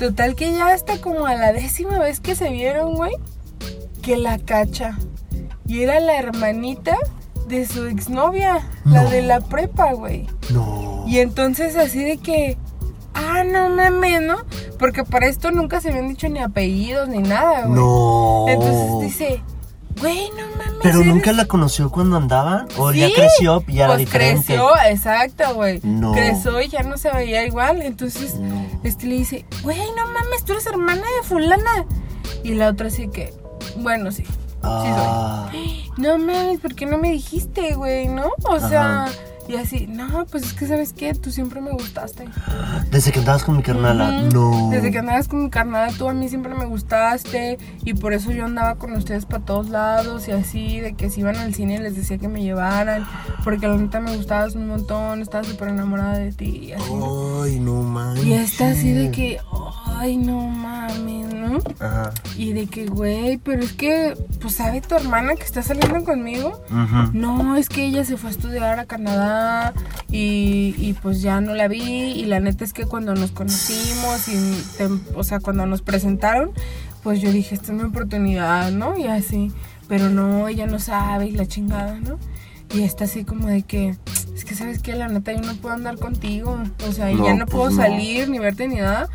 Total 0.00 0.34
que 0.34 0.52
ya 0.52 0.72
hasta 0.72 1.00
como 1.00 1.26
a 1.26 1.34
la 1.36 1.52
décima 1.52 2.00
vez 2.00 2.18
que 2.18 2.34
se 2.34 2.50
vieron, 2.50 2.94
güey, 2.96 3.12
que 4.02 4.16
la 4.16 4.38
cacha. 4.38 4.98
Y 5.66 5.82
era 5.82 6.00
la 6.00 6.18
hermanita 6.18 6.96
de 7.46 7.66
su 7.66 7.86
exnovia, 7.86 8.68
la 8.84 9.04
de 9.04 9.22
la 9.22 9.40
prepa, 9.40 9.92
güey. 9.92 10.26
No. 10.50 11.04
Y 11.06 11.20
entonces 11.20 11.76
así 11.76 12.02
de 12.02 12.16
que, 12.16 12.58
ah, 13.14 13.44
no 13.44 13.68
mames, 13.68 14.22
¿no? 14.22 14.38
Porque 14.76 15.04
para 15.04 15.26
esto 15.26 15.52
nunca 15.52 15.80
se 15.80 15.90
habían 15.90 16.08
dicho 16.08 16.28
ni 16.28 16.40
apellidos 16.40 17.08
ni 17.08 17.18
nada, 17.18 17.66
güey. 17.66 17.78
No. 17.78 18.46
Entonces 18.48 19.00
dice, 19.00 19.42
güey, 20.00 20.30
no 20.30 20.46
mames. 20.56 20.74
Pero 20.82 20.96
eres- 21.00 21.06
nunca 21.06 21.32
la 21.32 21.46
conoció 21.46 21.90
cuando 21.90 22.16
andaban. 22.16 22.66
O 22.78 22.92
ya 22.92 23.08
Sí, 23.08 23.14
creció 23.14 23.62
y 23.66 23.74
ya 23.74 23.84
era 23.84 23.94
pues 23.94 23.98
diferente. 24.06 24.44
creció, 24.46 24.70
exacto, 24.86 25.54
güey. 25.54 25.80
No. 25.82 26.12
Creció 26.12 26.60
y 26.60 26.68
ya 26.68 26.82
no 26.82 26.96
se 26.98 27.10
veía 27.10 27.46
igual. 27.46 27.82
Entonces, 27.82 28.34
No. 28.36 28.66
este 28.82 29.06
le 29.06 29.16
dice, 29.16 29.44
güey, 29.62 29.78
no 29.96 30.06
mames, 30.06 30.44
tú 30.44 30.52
eres 30.52 30.66
hermana 30.66 31.02
de 31.20 31.26
fulana. 31.28 31.86
Y 32.42 32.54
la 32.54 32.68
otra 32.68 32.88
así 32.88 33.08
que, 33.08 33.32
bueno, 33.76 34.12
sí. 34.12 34.24
Ah, 34.62 35.50
No 35.98 36.18
mames, 36.18 36.58
¿por 36.60 36.74
qué 36.74 36.86
no 36.86 36.98
me 36.98 37.10
dijiste, 37.12 37.74
güey? 37.74 38.08
¿No? 38.08 38.30
O 38.44 38.58
sea. 38.60 39.06
Y 39.46 39.56
así, 39.56 39.86
no, 39.86 40.26
pues 40.26 40.44
es 40.44 40.52
que, 40.54 40.66
¿sabes 40.66 40.92
qué? 40.92 41.12
Tú 41.14 41.30
siempre 41.30 41.60
me 41.60 41.70
gustaste. 41.72 42.24
desde 42.90 43.12
que 43.12 43.18
andabas 43.18 43.44
con 43.44 43.56
mi 43.56 43.62
carnala. 43.62 44.22
No. 44.32 44.70
Desde 44.70 44.90
que 44.90 44.98
andabas 44.98 45.28
con 45.28 45.44
mi 45.44 45.50
carnal, 45.50 45.94
tú 45.96 46.08
a 46.08 46.14
mí 46.14 46.28
siempre 46.28 46.54
me 46.54 46.64
gustaste 46.64 47.58
y 47.84 47.94
por 47.94 48.14
eso 48.14 48.32
yo 48.32 48.46
andaba 48.46 48.76
con 48.76 48.92
ustedes 48.94 49.26
para 49.26 49.44
todos 49.44 49.68
lados 49.68 50.28
y 50.28 50.32
así, 50.32 50.80
de 50.80 50.94
que 50.94 51.10
si 51.10 51.20
iban 51.20 51.36
al 51.36 51.54
cine 51.54 51.78
les 51.78 51.94
decía 51.96 52.18
que 52.18 52.28
me 52.28 52.42
llevaran, 52.42 53.06
porque 53.42 53.68
la 53.68 53.76
neta 53.76 54.00
me 54.00 54.16
gustabas 54.16 54.54
un 54.54 54.66
montón, 54.68 55.20
estaba 55.20 55.44
súper 55.44 55.68
enamorada 55.68 56.18
de 56.18 56.32
ti 56.32 56.68
y 56.68 56.72
así. 56.72 56.90
Ay, 57.42 57.60
no 57.60 57.82
mames. 57.82 58.24
Y 58.24 58.32
está 58.32 58.70
así 58.70 58.92
de 58.92 59.10
que, 59.10 59.40
ay, 59.86 60.16
no 60.16 60.46
mames, 60.46 61.33
¿no? 61.58 61.86
Ajá. 61.86 62.12
Y 62.36 62.52
de 62.52 62.66
que, 62.66 62.86
güey, 62.86 63.38
pero 63.38 63.62
es 63.62 63.72
que, 63.72 64.14
pues, 64.40 64.54
¿sabe 64.54 64.80
tu 64.80 64.94
hermana 64.94 65.34
que 65.34 65.42
está 65.44 65.62
saliendo 65.62 66.04
conmigo? 66.04 66.62
No, 67.12 67.56
es 67.56 67.68
que 67.68 67.84
ella 67.86 68.04
se 68.04 68.16
fue 68.16 68.30
a 68.30 68.32
estudiar 68.32 68.78
a 68.78 68.86
Canadá 68.86 69.72
y, 70.10 70.74
y, 70.78 70.94
pues 71.02 71.22
ya 71.22 71.40
no 71.40 71.54
la 71.54 71.68
vi 71.68 71.80
y 71.82 72.24
la 72.26 72.40
neta 72.40 72.64
es 72.64 72.72
que 72.72 72.84
cuando 72.86 73.14
nos 73.14 73.30
conocimos 73.30 74.28
y, 74.28 74.62
te- 74.76 74.88
o 75.14 75.24
sea, 75.24 75.40
cuando 75.40 75.66
nos 75.66 75.82
presentaron, 75.82 76.50
pues 77.02 77.20
yo 77.20 77.30
dije, 77.32 77.54
esta 77.54 77.66
es 77.72 77.78
mi 77.78 77.82
oportunidad, 77.84 78.70
¿no? 78.70 78.96
Y 78.98 79.06
así, 79.06 79.52
pero 79.88 80.08
no, 80.10 80.48
ella 80.48 80.66
no 80.66 80.78
sabe 80.78 81.26
y 81.26 81.32
la 81.32 81.46
chingada, 81.46 81.98
¿no? 82.00 82.18
Y 82.74 82.82
está 82.82 83.04
así 83.04 83.24
como 83.24 83.48
de 83.48 83.62
que, 83.62 83.94
es 84.34 84.44
que 84.44 84.54
sabes 84.54 84.80
que 84.80 84.94
la 84.94 85.08
neta 85.08 85.32
yo 85.32 85.40
no 85.42 85.54
puedo 85.56 85.74
andar 85.74 85.98
contigo, 85.98 86.58
o 86.88 86.92
sea, 86.92 87.12
y 87.12 87.16
ya 87.22 87.34
no 87.34 87.46
pues 87.46 87.50
puedo 87.56 87.70
no. 87.70 87.76
salir 87.76 88.28
ni 88.28 88.38
verte 88.38 88.66
ni 88.68 88.76
nada. 88.76 89.08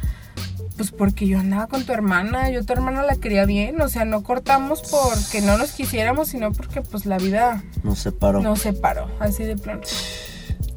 Pues 0.80 0.92
porque 0.92 1.28
yo 1.28 1.38
andaba 1.40 1.68
con 1.68 1.84
tu 1.84 1.92
hermana, 1.92 2.50
yo 2.52 2.64
tu 2.64 2.72
hermana 2.72 3.04
la 3.04 3.18
quería 3.18 3.44
bien, 3.44 3.82
o 3.82 3.90
sea, 3.90 4.06
no 4.06 4.24
cortamos 4.24 4.82
porque 4.90 5.42
no 5.42 5.58
nos 5.58 5.74
quisiéramos, 5.74 6.30
sino 6.30 6.54
porque 6.54 6.82
pues 6.82 7.06
la 7.06 7.18
vida 7.18 7.66
Nos 7.84 8.00
separó. 8.00 8.42
nos 8.42 8.62
separó, 8.62 9.10
así 9.20 9.44
de 9.44 9.58
plano. 9.58 9.82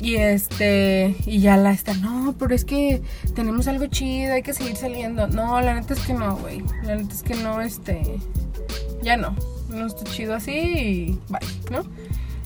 Y 0.00 0.16
este, 0.16 1.14
y 1.24 1.38
ya 1.38 1.56
la 1.56 1.70
está, 1.70 1.94
no, 1.94 2.34
pero 2.36 2.52
es 2.52 2.64
que 2.64 3.00
tenemos 3.36 3.68
algo 3.68 3.86
chido, 3.86 4.32
hay 4.34 4.42
que 4.42 4.54
seguir 4.54 4.74
saliendo. 4.74 5.28
No, 5.28 5.60
la 5.60 5.74
neta 5.74 5.94
es 5.94 6.00
que 6.00 6.14
no, 6.14 6.34
güey. 6.36 6.64
La 6.82 6.96
neta 6.96 7.14
es 7.14 7.22
que 7.22 7.36
no, 7.36 7.60
este, 7.60 8.18
ya 9.04 9.16
no. 9.16 9.36
No 9.68 9.86
está 9.86 10.02
chido 10.02 10.34
así 10.34 10.50
y 10.50 11.20
bye, 11.28 11.38
¿no? 11.70 11.84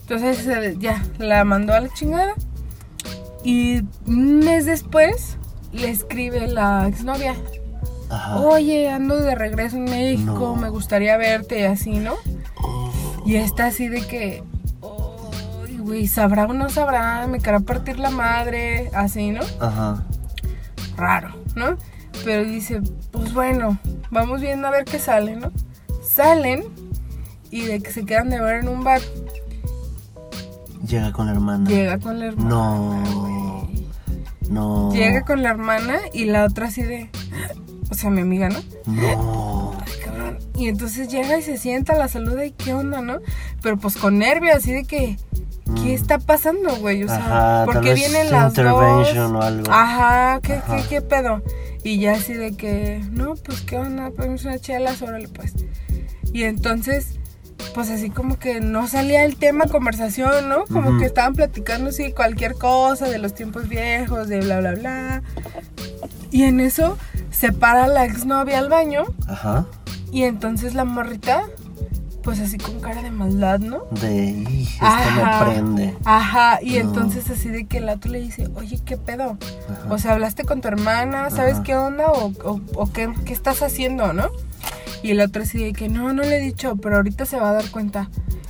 Entonces 0.02 0.46
eh, 0.46 0.76
ya, 0.78 1.02
la 1.18 1.42
mandó 1.44 1.72
a 1.72 1.80
la 1.80 1.88
chingada. 1.94 2.34
Y 3.42 3.80
un 4.06 4.40
mes 4.40 4.66
después 4.66 5.38
le 5.76 5.90
escribe 5.90 6.46
la 6.48 6.86
exnovia. 6.88 7.34
Ajá. 8.10 8.36
Oye, 8.38 8.88
ando 8.88 9.16
de 9.16 9.34
regreso 9.34 9.76
en 9.76 9.84
México, 9.84 10.52
No. 10.54 10.56
me 10.56 10.68
gustaría 10.68 11.16
verte 11.16 11.60
y 11.60 11.64
así, 11.64 11.98
¿no? 11.98 12.14
Oh. 12.62 12.90
Y 13.26 13.36
está 13.36 13.66
así 13.66 13.88
de 13.88 14.00
que, 14.06 14.44
"Ay, 15.66 15.78
güey, 15.78 16.06
sabrá 16.06 16.44
o 16.46 16.52
no 16.52 16.68
sabrá, 16.70 17.26
me 17.26 17.40
querrá 17.40 17.60
partir 17.60 17.98
la 17.98 18.10
madre, 18.10 18.90
así, 18.94 19.30
¿no? 19.30 19.40
Ajá. 19.60 20.04
Raro, 20.96 21.34
¿no? 21.56 21.76
Pero 22.24 22.44
dice, 22.44 22.80
pues 23.10 23.34
bueno, 23.34 23.76
vamos 24.10 24.40
viendo 24.40 24.68
a 24.68 24.70
ver 24.70 24.84
qué 24.84 24.98
sale, 24.98 25.36
¿no? 25.36 25.50
Salen 26.02 26.64
y 27.50 27.62
de 27.62 27.80
que 27.80 27.90
se 27.92 28.04
quedan 28.06 28.30
de 28.30 28.40
ver 28.40 28.60
en 28.60 28.68
un 28.68 28.84
bar, 28.84 29.00
Llega 30.86 31.12
con 31.12 31.26
la 31.26 31.32
hermana. 31.32 31.68
llega 31.68 31.98
con 31.98 32.18
la 32.20 32.26
hermana. 32.26 32.48
No. 32.48 33.02
güey. 33.20 33.35
No. 34.50 34.92
Llega 34.92 35.22
con 35.22 35.42
la 35.42 35.50
hermana 35.50 35.98
y 36.12 36.24
la 36.26 36.44
otra 36.44 36.66
así 36.68 36.82
de, 36.82 37.10
o 37.90 37.94
sea, 37.94 38.10
mi 38.10 38.20
amiga, 38.22 38.48
¿no? 38.48 38.60
No. 38.86 39.72
Ay, 39.84 39.92
cabrón. 40.04 40.38
Y 40.56 40.68
entonces 40.68 41.08
llega 41.08 41.38
y 41.38 41.42
se 41.42 41.56
sienta, 41.58 41.94
la 41.96 42.08
saluda 42.08 42.44
y 42.44 42.52
qué 42.52 42.74
onda, 42.74 43.00
¿no? 43.02 43.18
Pero 43.62 43.76
pues 43.78 43.96
con 43.96 44.18
nervios, 44.18 44.56
así 44.56 44.72
de 44.72 44.84
que, 44.84 45.16
¿qué 45.64 45.70
Mm. 45.72 45.86
está 45.88 46.18
pasando, 46.18 46.76
güey? 46.76 47.02
O 47.04 47.08
sea, 47.08 47.16
Ajá, 47.16 47.64
¿por 47.66 47.80
qué 47.80 47.90
vez 47.90 47.98
vienen 47.98 48.30
las 48.30 48.54
dos? 48.54 48.64
o 49.32 49.42
algo. 49.42 49.70
Ajá, 49.70 50.40
¿qué, 50.42 50.54
Ajá. 50.54 50.76
¿qué, 50.76 50.82
qué 50.88 51.00
pedo? 51.02 51.42
Y 51.82 51.98
ya 52.00 52.14
así 52.14 52.34
de 52.34 52.56
que, 52.56 53.00
no, 53.10 53.34
pues 53.34 53.60
qué 53.62 53.76
onda, 53.78 54.10
ponemos 54.10 54.44
una 54.44 54.58
chela, 54.58 54.92
órale 55.00 55.28
pues. 55.28 55.54
Y 56.32 56.44
entonces, 56.44 57.18
pues 57.76 57.90
así 57.90 58.08
como 58.08 58.38
que 58.38 58.60
no 58.62 58.88
salía 58.88 59.24
el 59.26 59.36
tema 59.36 59.66
conversación, 59.66 60.48
¿no? 60.48 60.64
Como 60.64 60.98
que 60.98 61.04
estaban 61.04 61.34
platicando 61.34 61.90
así 61.90 62.10
cualquier 62.10 62.54
cosa 62.54 63.06
de 63.06 63.18
los 63.18 63.34
tiempos 63.34 63.68
viejos, 63.68 64.28
de 64.28 64.40
bla, 64.40 64.60
bla, 64.60 64.72
bla. 64.72 65.22
Y 66.30 66.44
en 66.44 66.58
eso 66.60 66.96
se 67.30 67.52
para 67.52 67.86
la 67.86 68.06
exnovia 68.06 68.58
al 68.60 68.70
baño 68.70 69.04
Ajá. 69.28 69.66
y 70.10 70.22
entonces 70.22 70.72
la 70.74 70.86
morrita, 70.86 71.44
pues 72.22 72.40
así 72.40 72.56
con 72.56 72.80
cara 72.80 73.02
de 73.02 73.10
maldad, 73.10 73.58
¿no? 73.60 73.82
De. 74.00 74.28
"Ij, 74.30 74.68
Esto 74.68 75.10
me 75.22 75.44
prende. 75.44 75.96
Ajá, 76.06 76.58
y 76.62 76.70
No. 76.72 76.76
entonces 76.80 77.28
así 77.28 77.50
de 77.50 77.66
que 77.66 77.76
el 77.76 77.90
otro 77.90 78.10
le 78.10 78.20
dice, 78.20 78.48
oye, 78.54 78.80
¿qué 78.86 78.96
pedo? 78.96 79.36
Ajá. 79.68 79.86
O 79.92 79.98
sea, 79.98 80.12
¿hablaste 80.12 80.44
con 80.44 80.62
tu 80.62 80.68
hermana? 80.68 81.28
¿Sabes 81.30 81.54
Ajá. 81.56 81.62
qué 81.62 81.76
onda? 81.76 82.06
¿O, 82.10 82.32
o, 82.42 82.60
o 82.74 82.90
qué, 82.92 83.12
qué 83.26 83.34
estás 83.34 83.60
haciendo, 83.62 84.14
no? 84.14 84.30
Y 85.02 85.10
el 85.10 85.20
otro 85.20 85.42
así 85.42 85.62
de 85.62 85.72
que, 85.72 85.88
no, 85.88 86.12
no 86.12 86.22
le 86.22 86.36
he 86.36 86.40
dicho, 86.40 86.76
pero 86.76 86.96
ahorita 86.96 87.26
se 87.26 87.38
va 87.38 87.50
a 87.50 87.54
dar 87.54 87.70
cuenta. 87.70 88.08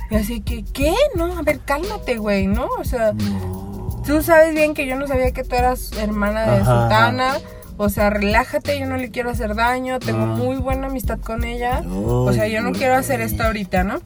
Y 0.09 0.15
así 0.15 0.41
que, 0.41 0.63
¿qué? 0.63 0.93
No, 1.15 1.37
a 1.37 1.41
ver, 1.41 1.59
cálmate, 1.59 2.17
güey, 2.17 2.47
¿no? 2.47 2.67
O 2.79 2.83
sea, 2.83 3.11
No. 3.13 4.01
tú 4.05 4.21
sabes 4.21 4.53
bien 4.55 4.73
que 4.73 4.87
yo 4.87 4.95
no 4.95 5.07
sabía 5.07 5.31
que 5.31 5.43
tú 5.43 5.55
eras 5.55 5.91
hermana 5.93 6.43
de 6.51 6.61
Ajá, 6.61 6.65
Sultana. 6.81 7.33
O 7.79 7.89
sea, 7.89 8.09
relájate, 8.09 8.79
yo 8.79 8.87
no 8.87 8.97
le 8.97 9.11
quiero 9.11 9.29
hacer 9.29 9.53
daño, 9.53 9.99
tengo 9.99 10.25
Mm. 10.25 10.37
muy 10.37 10.55
buena 10.55 10.87
amistad 10.87 11.19
con 11.19 11.43
ella. 11.43 11.83
O 11.87 12.31
sea, 12.33 12.47
yo 12.47 12.61
no 12.63 12.71
quiero 12.71 12.95
hacer 12.95 13.21
esto 13.21 13.43
ahorita, 13.43 13.83
¿no? 13.83 13.99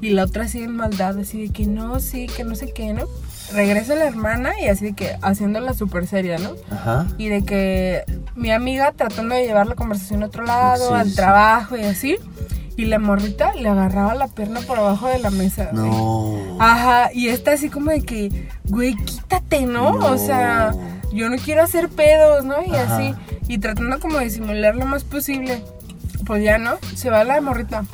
Y 0.00 0.10
la 0.10 0.24
otra 0.24 0.44
así 0.44 0.60
en 0.64 0.74
maldad, 0.74 1.16
así 1.20 1.46
de 1.46 1.52
que 1.52 1.66
no, 1.66 2.00
sí, 2.00 2.26
que 2.26 2.42
no 2.42 2.56
sé 2.56 2.72
qué, 2.72 2.92
¿no? 2.92 3.04
Regresa 3.54 3.94
la 3.94 4.04
hermana 4.06 4.52
y 4.60 4.68
así 4.68 4.86
de 4.86 4.92
que 4.94 5.16
haciéndola 5.22 5.74
súper 5.74 6.06
seria, 6.06 6.38
¿no? 6.38 6.52
Ajá. 6.70 7.06
Y 7.18 7.28
de 7.28 7.44
que 7.44 8.04
mi 8.34 8.50
amiga 8.50 8.92
tratando 8.92 9.34
de 9.34 9.44
llevar 9.46 9.66
la 9.66 9.74
conversación 9.74 10.22
a 10.22 10.26
otro 10.26 10.44
lado, 10.44 10.88
Sí, 10.88 10.94
al 10.94 11.10
sí. 11.10 11.16
trabajo 11.16 11.76
y 11.76 11.82
así. 11.84 12.16
Y 12.76 12.86
la 12.86 12.98
morrita 12.98 13.52
le 13.54 13.68
agarraba 13.68 14.14
la 14.14 14.28
pierna 14.28 14.60
por 14.60 14.78
abajo 14.78 15.06
de 15.08 15.18
la 15.18 15.30
mesa. 15.30 15.68
güey. 15.72 15.90
No. 15.90 16.56
Ajá, 16.58 17.10
y 17.12 17.28
está 17.28 17.52
así 17.52 17.68
como 17.68 17.90
de 17.90 18.00
que, 18.02 18.48
güey, 18.64 18.94
quítate, 18.96 19.66
¿no? 19.66 19.98
No. 19.98 20.06
O 20.06 20.16
sea, 20.18 20.72
yo 21.12 21.28
no 21.28 21.36
quiero 21.36 21.62
hacer 21.62 21.90
pedos, 21.90 22.44
¿no? 22.44 22.54
Y 22.64 22.74
Ajá. 22.74 22.96
así, 22.96 23.14
y 23.48 23.58
tratando 23.58 24.00
como 24.00 24.18
de 24.18 24.30
simular 24.30 24.74
lo 24.74 24.86
más 24.86 25.04
posible. 25.04 25.62
Pues 26.24 26.42
ya, 26.42 26.56
¿no? 26.56 26.76
Se 26.94 27.10
va 27.10 27.24
la 27.24 27.40
morrita 27.42 27.84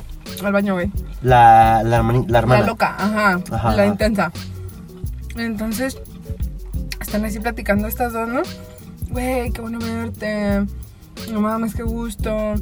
al 0.43 0.53
baño, 0.53 0.75
güey. 0.75 0.89
La, 1.21 1.81
la, 1.83 2.01
la 2.01 2.39
hermana. 2.39 2.61
La 2.61 2.67
loca, 2.67 2.95
ajá, 2.97 3.41
Ajá, 3.51 3.67
la 3.75 3.83
ajá. 3.83 3.85
intensa. 3.85 4.31
Entonces, 5.35 5.97
están 7.01 7.25
así 7.25 7.39
platicando 7.39 7.87
estas 7.87 8.13
dos, 8.13 8.27
¿no? 8.27 8.41
Güey, 9.09 9.51
qué 9.51 9.61
bueno 9.61 9.79
verte. 9.79 10.65
No 11.31 11.41
mames, 11.41 11.73
qué 11.75 11.83
gusto. 11.83 12.55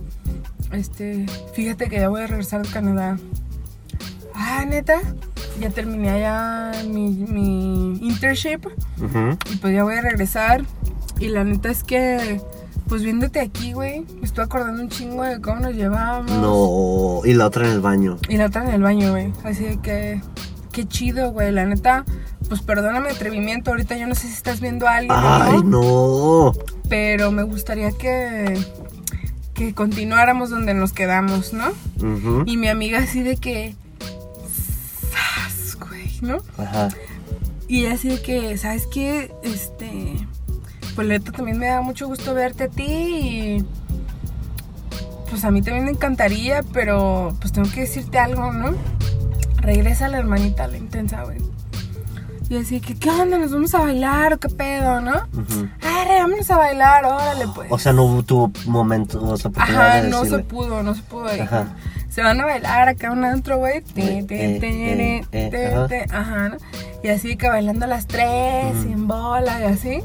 Este, 0.72 1.26
fíjate 1.54 1.90
que 1.90 2.00
ya 2.00 2.10
voy 2.10 2.22
a 2.22 2.28
regresar 2.28 2.62
de 2.66 2.70
Canadá. 2.70 3.18
Ah, 4.34 4.66
neta. 4.68 5.00
Ya 5.60 5.70
terminé 5.72 6.10
allá 6.10 6.84
mi, 6.88 7.10
mi 7.10 7.98
internship 8.08 8.68
Ujú. 9.02 9.38
y 9.52 9.56
pues 9.58 9.74
ya 9.74 9.84
voy 9.84 9.96
a 9.96 10.02
regresar. 10.02 10.64
Y 11.20 11.30
la 11.30 11.44
neta 11.44 11.72
es 11.72 11.84
que, 11.84 12.40
pues 12.88 13.02
viéndote 13.02 13.40
aquí, 13.40 13.74
güey, 13.74 14.06
me 14.20 14.26
estoy 14.26 14.44
acordando 14.46 14.84
un 14.84 14.90
chingo 14.90 15.24
de 15.24 15.42
cómo 15.42 15.62
nos 15.62 15.74
llevábamos. 15.74 16.32
No. 16.32 17.22
Y 17.28 17.34
la 17.34 17.48
otra 17.48 17.66
en 17.66 17.74
el 17.74 17.82
baño. 17.82 18.18
Y 18.30 18.38
la 18.38 18.46
otra 18.48 18.68
en 18.68 18.76
el 18.76 18.84
baño, 18.84 19.10
güey. 19.12 19.34
Así 19.44 19.78
que, 19.82 20.22
qué 20.72 20.88
chido, 20.88 21.32
güey. 21.32 21.52
La 21.52 21.66
neta, 21.66 22.06
pues 22.48 22.62
perdóname 22.62 23.10
mi 23.10 23.16
atrevimiento. 23.16 23.72
Ahorita 23.72 23.98
yo 23.98 24.08
no 24.08 24.16
sé 24.16 24.28
si 24.28 24.34
estás 24.34 24.60
viendo 24.60 24.88
a 24.88 24.96
alguien 24.96 25.16
Ay, 25.16 25.62
no, 25.64 25.82
no. 25.82 26.54
pero 26.90 27.32
me 27.32 27.44
gustaría 27.44 27.92
que, 27.92 28.58
que 29.54 29.74
continuáramos 29.74 30.50
donde 30.50 30.74
nos 30.74 30.94
quedamos, 30.94 31.54
¿no? 31.54 31.66
Y 32.46 32.58
mi 32.58 32.68
amiga 32.68 33.00
así 33.00 33.22
de 33.22 33.38
que, 33.38 33.76
¡zas, 35.12 35.78
güey, 35.80 36.18
¿no? 36.22 36.38
Ajá. 36.58 36.90
Y 37.68 37.88
así 37.88 38.10
de 38.10 38.22
que, 38.22 38.58
¿sabes 38.58 38.88
qué? 38.88 39.32
Este, 39.44 40.26
pues 40.96 41.08
neta 41.08 41.32
también 41.32 41.58
me 41.60 41.68
da 41.68 41.82
mucho 41.82 42.08
gusto 42.08 42.34
verte 42.34 42.66
a 42.66 42.70
ti 42.70 42.84
y 42.86 43.66
pues 45.30 45.44
a 45.44 45.52
mí 45.52 45.62
también 45.62 45.86
me 45.86 45.92
encantaría, 45.92 46.64
pero 46.72 47.36
pues 47.42 47.52
tengo 47.52 47.70
que 47.70 47.82
decirte 47.82 48.18
algo, 48.18 48.54
¿no? 48.54 48.74
regresa 49.68 50.08
la 50.08 50.20
hermanita, 50.20 50.68
la 50.68 50.78
intensa, 50.78 51.24
güey. 51.24 51.40
Y 52.50 52.58
así 52.58 52.80
que, 52.80 52.96
¿qué 52.96 53.10
onda? 53.10 53.38
¿Nos 53.38 53.52
vamos 53.52 53.76
a 53.76 53.80
bailar 53.80 54.34
o 54.34 54.40
qué 54.40 54.48
pedo, 54.50 55.02
no? 55.02 55.16
Ujú. 55.34 55.68
Arre, 55.82 56.22
vámonos 56.22 56.50
a 56.50 56.58
bailar, 56.58 57.06
órale, 57.06 57.46
pues. 57.54 57.68
O 57.72 57.78
sea, 57.78 57.92
no 57.92 58.24
tuvo 58.24 58.52
momento, 58.66 59.22
o 59.22 59.36
sea, 59.38 59.50
oportunidad 59.50 59.88
Ajá, 59.88 60.02
de 60.02 60.10
no 60.10 60.24
se 60.26 60.40
pudo, 60.40 60.82
no 60.82 60.96
se 60.96 61.02
pudo. 61.04 61.30
dijo. 61.30 61.44
Ajá. 61.44 61.68
Se 62.10 62.24
van 62.24 62.40
a 62.42 62.46
bailar 62.46 62.90
acá 62.90 63.12
un 63.12 63.24
antro, 63.24 63.58
güey. 63.58 63.84
Ajá. 66.12 66.50
¿no? 66.50 66.58
Y 67.04 67.10
así 67.10 67.36
que 67.36 67.48
bailando 67.48 67.86
a 67.86 67.88
las 67.88 68.08
tres 68.08 68.74
y 68.90 68.92
en 68.92 69.08
bola 69.08 69.60
y 69.62 69.64
así. 69.66 70.00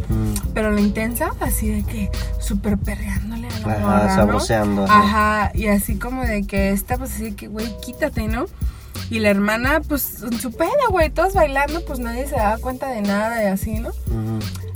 Pero 0.53 0.73
la 0.73 0.81
intensa, 0.81 1.31
así 1.41 1.69
de 1.69 1.85
que 1.85 2.11
súper 2.39 2.77
perreándole 2.77 3.49
a 3.49 3.59
la 3.61 3.73
Ajá, 3.73 4.27
morra, 4.27 4.65
¿no? 4.67 4.85
Ajá, 4.85 5.53
y 5.55 5.69
así 5.69 5.97
como 5.97 6.23
de 6.23 6.47
que 6.47 6.71
esta, 6.73 6.99
pues 6.99 7.15
así 7.15 7.33
que, 7.33 7.49
güey, 7.49 7.75
quítate, 7.81 8.29
¿no? 8.29 8.45
Y 9.11 9.19
la 9.19 9.31
hermana, 9.31 9.81
pues 9.87 10.23
en 10.23 10.41
su 10.41 10.53
pedo, 10.53 10.71
güey, 10.91 11.11
todos 11.11 11.35
bailando, 11.35 11.85
pues 11.85 11.99
nadie 11.99 12.27
se 12.27 12.37
daba 12.37 12.59
cuenta 12.59 12.89
de 12.89 13.03
nada 13.03 13.43
y 13.43 13.47
así, 13.47 13.79
¿no? 13.79 13.91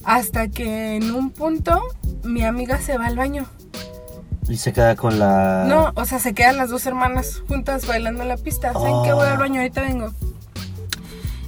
Hasta 0.05 0.49
que 0.49 0.97
en 0.97 1.15
un 1.15 1.31
punto 1.31 1.83
mi 2.23 2.45
amiga 2.45 2.79
se 2.81 2.99
va 2.99 3.07
al 3.07 3.17
baño. 3.17 3.47
Y 4.49 4.59
se 4.59 4.73
queda 4.73 4.95
con 4.95 5.19
la. 5.19 5.65
No, 5.67 5.93
o 5.97 6.05
sea, 6.05 6.19
se 6.19 6.35
quedan 6.35 6.57
las 6.57 6.71
dos 6.71 6.87
hermanas 6.87 7.43
juntas 7.49 7.87
bailando 7.87 8.23
en 8.23 8.29
la 8.29 8.37
pista. 8.37 8.73
¿Saben 8.73 9.03
qué? 9.05 9.13
Voy 9.13 9.27
al 9.27 9.39
baño, 9.39 9.61
ahorita 9.61 9.81
vengo. 9.81 10.13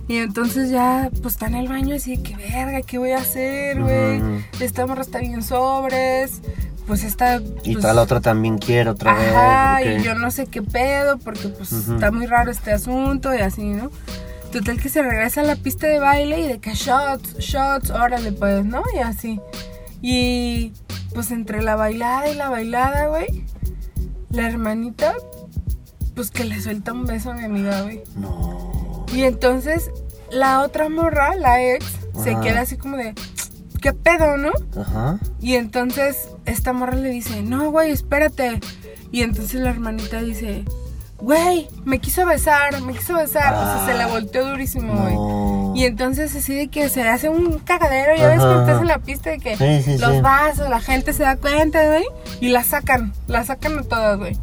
Y 0.09 0.17
entonces 0.17 0.71
ya, 0.71 1.11
pues 1.21 1.35
está 1.35 1.47
en 1.47 1.55
el 1.55 1.69
baño 1.69 1.95
así, 1.95 2.17
de 2.17 2.23
que 2.23 2.35
verga, 2.35 2.81
¿qué 2.81 2.97
voy 2.97 3.11
a 3.11 3.19
hacer, 3.19 3.81
güey? 3.83 4.43
Esta 4.59 4.87
morra 4.87 5.03
está 5.03 5.19
bien 5.19 5.43
sobres. 5.43 6.41
Pues 6.89 7.05
esta. 7.05 7.37
Y 7.63 7.75
pues, 7.75 7.81
tal, 7.83 7.97
la 7.97 8.03
otra 8.03 8.21
también 8.21 8.59
quiere 8.59 8.91
otra 8.91 9.13
Ajá, 9.13 9.77
vez. 9.77 9.85
porque- 9.87 10.01
y 10.01 10.03
yo 10.05 10.15
no 10.15 10.31
sé 10.33 10.47
qué 10.47 10.63
pedo, 10.63 11.19
porque 11.19 11.49
pues 11.49 11.71
está 11.71 12.11
muy 12.11 12.27
raro 12.27 12.51
este 12.51 12.73
asunto 12.73 13.33
y 13.35 13.39
así, 13.39 13.63
¿no? 13.63 13.91
Total 14.51 14.81
que 14.81 14.89
se 14.89 15.03
regresa 15.03 15.43
a 15.43 15.45
la 15.45 15.55
pista 15.57 15.87
de 15.87 16.01
baile 16.01 16.41
y 16.41 16.49
de 16.49 16.59
que 16.59 16.73
shots, 16.75 17.37
shots, 17.39 17.91
órale 17.91 18.33
pues, 18.33 18.65
¿no? 18.65 18.83
Y 18.95 18.99
así. 19.01 19.39
Y 20.01 20.73
pues 21.15 21.31
entre 21.31 21.63
la 21.63 21.77
bailada 21.77 22.31
y 22.31 22.35
la 22.35 22.49
bailada, 22.49 23.07
güey, 23.09 23.45
la 24.31 24.49
hermanita, 24.49 25.13
pues 26.15 26.31
que 26.31 26.45
le 26.45 26.61
suelta 26.61 26.93
un 26.95 27.05
beso 27.05 27.31
a 27.33 27.35
mi 27.35 27.45
amiga, 27.45 27.83
güey. 27.83 28.03
No. 28.17 29.05
Y 29.13 29.25
entonces 29.25 29.91
la 30.31 30.63
otra 30.63 30.89
morra, 30.89 31.35
la 31.35 31.63
ex, 31.63 31.85
se 32.25 32.35
queda 32.41 32.63
así 32.63 32.77
como 32.79 32.97
de, 32.97 33.15
¿qué 33.81 33.93
pedo, 33.93 34.37
no? 34.37 34.51
Ajá. 34.81 35.19
Y 35.41 35.55
entonces 35.55 36.29
esta 36.45 36.73
morra 36.73 36.95
le 36.97 37.11
dice, 37.11 37.43
no, 37.43 37.71
güey, 37.71 37.91
espérate. 37.91 38.61
Y 39.11 39.23
entonces 39.23 39.61
la 39.61 39.71
hermanita 39.71 40.21
dice, 40.21 40.65
güey, 41.21 41.69
me 41.85 41.99
quiso 41.99 42.27
besar, 42.27 42.81
me 42.83 42.93
quiso 42.95 43.15
besar. 43.15 43.55
O 43.55 43.59
sea, 43.65 43.87
se 43.87 43.95
la 43.95 44.05
Ah. 44.05 44.09
volteó 44.09 44.47
durísimo, 44.49 44.95
güey. 44.95 45.15
No. 45.15 45.73
Y 45.77 45.85
entonces 45.85 46.35
así 46.35 46.55
de 46.55 46.69
que 46.69 46.89
se 46.89 47.07
hace 47.09 47.29
un 47.29 47.59
cagadero, 47.61 48.17
ya 48.17 48.29
ves 48.29 48.39
cuando 48.39 48.61
estás 48.63 48.81
en 48.81 48.89
la 48.89 48.99
pista 48.99 49.31
de 49.31 49.39
que 49.39 49.57
Sí, 49.57 49.83
sí, 49.93 49.99
los 49.99 50.15
sí. 50.17 50.21
vasos, 50.21 50.69
la 50.69 50.81
gente 50.81 51.13
se 51.13 51.23
da 51.23 51.37
cuenta, 51.37 51.85
güey, 51.87 52.05
y 52.41 52.49
la 52.49 52.65
sacan, 52.65 53.13
la 53.29 53.45
sacan 53.45 53.79
a 53.79 53.83
todas, 53.83 54.19
güey. 54.19 54.37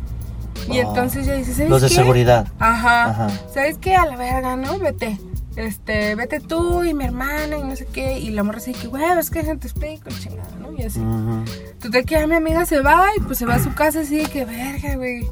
Y 0.69 0.77
Ah. 0.79 0.83
entonces 0.87 1.27
ella 1.27 1.35
dice, 1.35 1.53
¿sabes 1.53 1.69
Los 1.69 1.81
de 1.81 1.89
qué? 1.89 1.95
seguridad. 1.95 2.47
Ajá. 2.59 3.05
Ajá. 3.09 3.27
¿Sabes 3.53 3.77
qué? 3.79 3.95
A 3.95 4.05
la 4.05 4.15
verga, 4.15 4.55
¿no? 4.55 4.79
Vete. 4.79 5.19
Este, 5.55 6.15
vete 6.15 6.41
tú 6.41 6.83
y 6.83 6.93
mi 6.93 7.05
hermana 7.05 7.57
y 7.57 7.63
no 7.63 7.75
sé 7.75 7.85
qué. 7.85 8.19
Y 8.19 8.31
la 8.31 8.43
morra 8.43 8.57
así 8.57 8.73
que, 8.73 8.87
güey, 8.87 9.03
es 9.19 9.29
que 9.29 9.41
te 9.43 9.51
explico, 9.67 10.09
chingada, 10.09 10.49
¿no? 10.59 10.73
Y 10.73 10.83
así. 10.83 10.99
Ujú. 10.99 11.43
Total 11.81 12.05
que 12.05 12.15
ya 12.15 12.27
mi 12.27 12.35
amiga 12.35 12.65
se 12.65 12.81
va 12.81 13.05
y 13.17 13.21
pues 13.21 13.37
se 13.37 13.45
va 13.45 13.55
a 13.55 13.63
su 13.63 13.73
casa 13.73 14.01
así 14.01 14.25
que, 14.25 14.43
verga, 14.45 14.95
güey. 14.95 15.25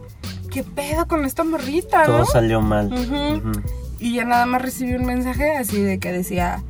¿Qué 0.49 0.63
pedo 0.63 1.07
con 1.07 1.25
esta 1.25 1.43
morrita, 1.43 2.05
Todo 2.05 2.19
no? 2.19 2.25
salió 2.25 2.61
mal. 2.61 2.91
Y 3.99 4.13
ya 4.15 4.25
nada 4.25 4.45
más 4.45 4.61
recibí 4.61 4.93
un 4.93 5.05
mensaje 5.05 5.55
así 5.57 5.81
de 5.81 5.97
que 5.99 6.11
decía, 6.11 6.61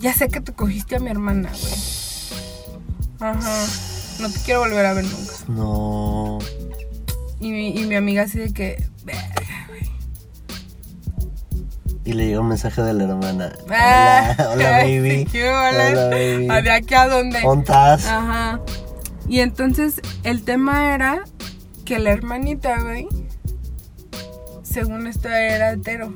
ya 0.00 0.12
sé 0.12 0.28
que 0.28 0.40
te 0.40 0.52
cogiste 0.52 0.96
a 0.96 0.98
mi 0.98 1.10
hermana, 1.10 1.50
güey. 1.50 1.74
Ajá. 3.20 3.66
No 4.20 4.30
te 4.30 4.40
quiero 4.40 4.60
volver 4.60 4.84
a 4.86 4.92
ver 4.94 5.04
nunca. 5.04 5.32
No. 5.48 6.38
Y 7.38 7.50
mi, 7.52 7.78
y 7.78 7.84
mi 7.86 7.94
amiga 7.94 8.22
así 8.24 8.38
de 8.38 8.52
que, 8.52 8.82
verga. 9.04 9.45
Y 12.06 12.12
le 12.12 12.28
llegó 12.28 12.42
un 12.42 12.48
mensaje 12.48 12.82
de 12.82 12.94
la 12.94 13.02
hermana. 13.02 13.52
Ah, 13.68 14.32
hola, 14.38 14.50
hola, 14.52 14.70
baby. 14.78 15.26
¿Qué 15.30 15.48
hola? 15.48 16.08
Baby. 16.08 16.48
¿A 16.48 16.62
de 16.62 16.70
aquí 16.70 16.94
a 16.94 17.08
dónde? 17.08 17.40
¿Ontas? 17.44 18.06
Ajá. 18.06 18.60
Y 19.28 19.40
entonces 19.40 20.00
el 20.22 20.44
tema 20.44 20.94
era 20.94 21.24
que 21.84 21.98
la 21.98 22.12
hermanita, 22.12 22.80
güey, 22.80 23.08
según 24.62 25.08
esto 25.08 25.28
era 25.28 25.72
hetero. 25.72 26.14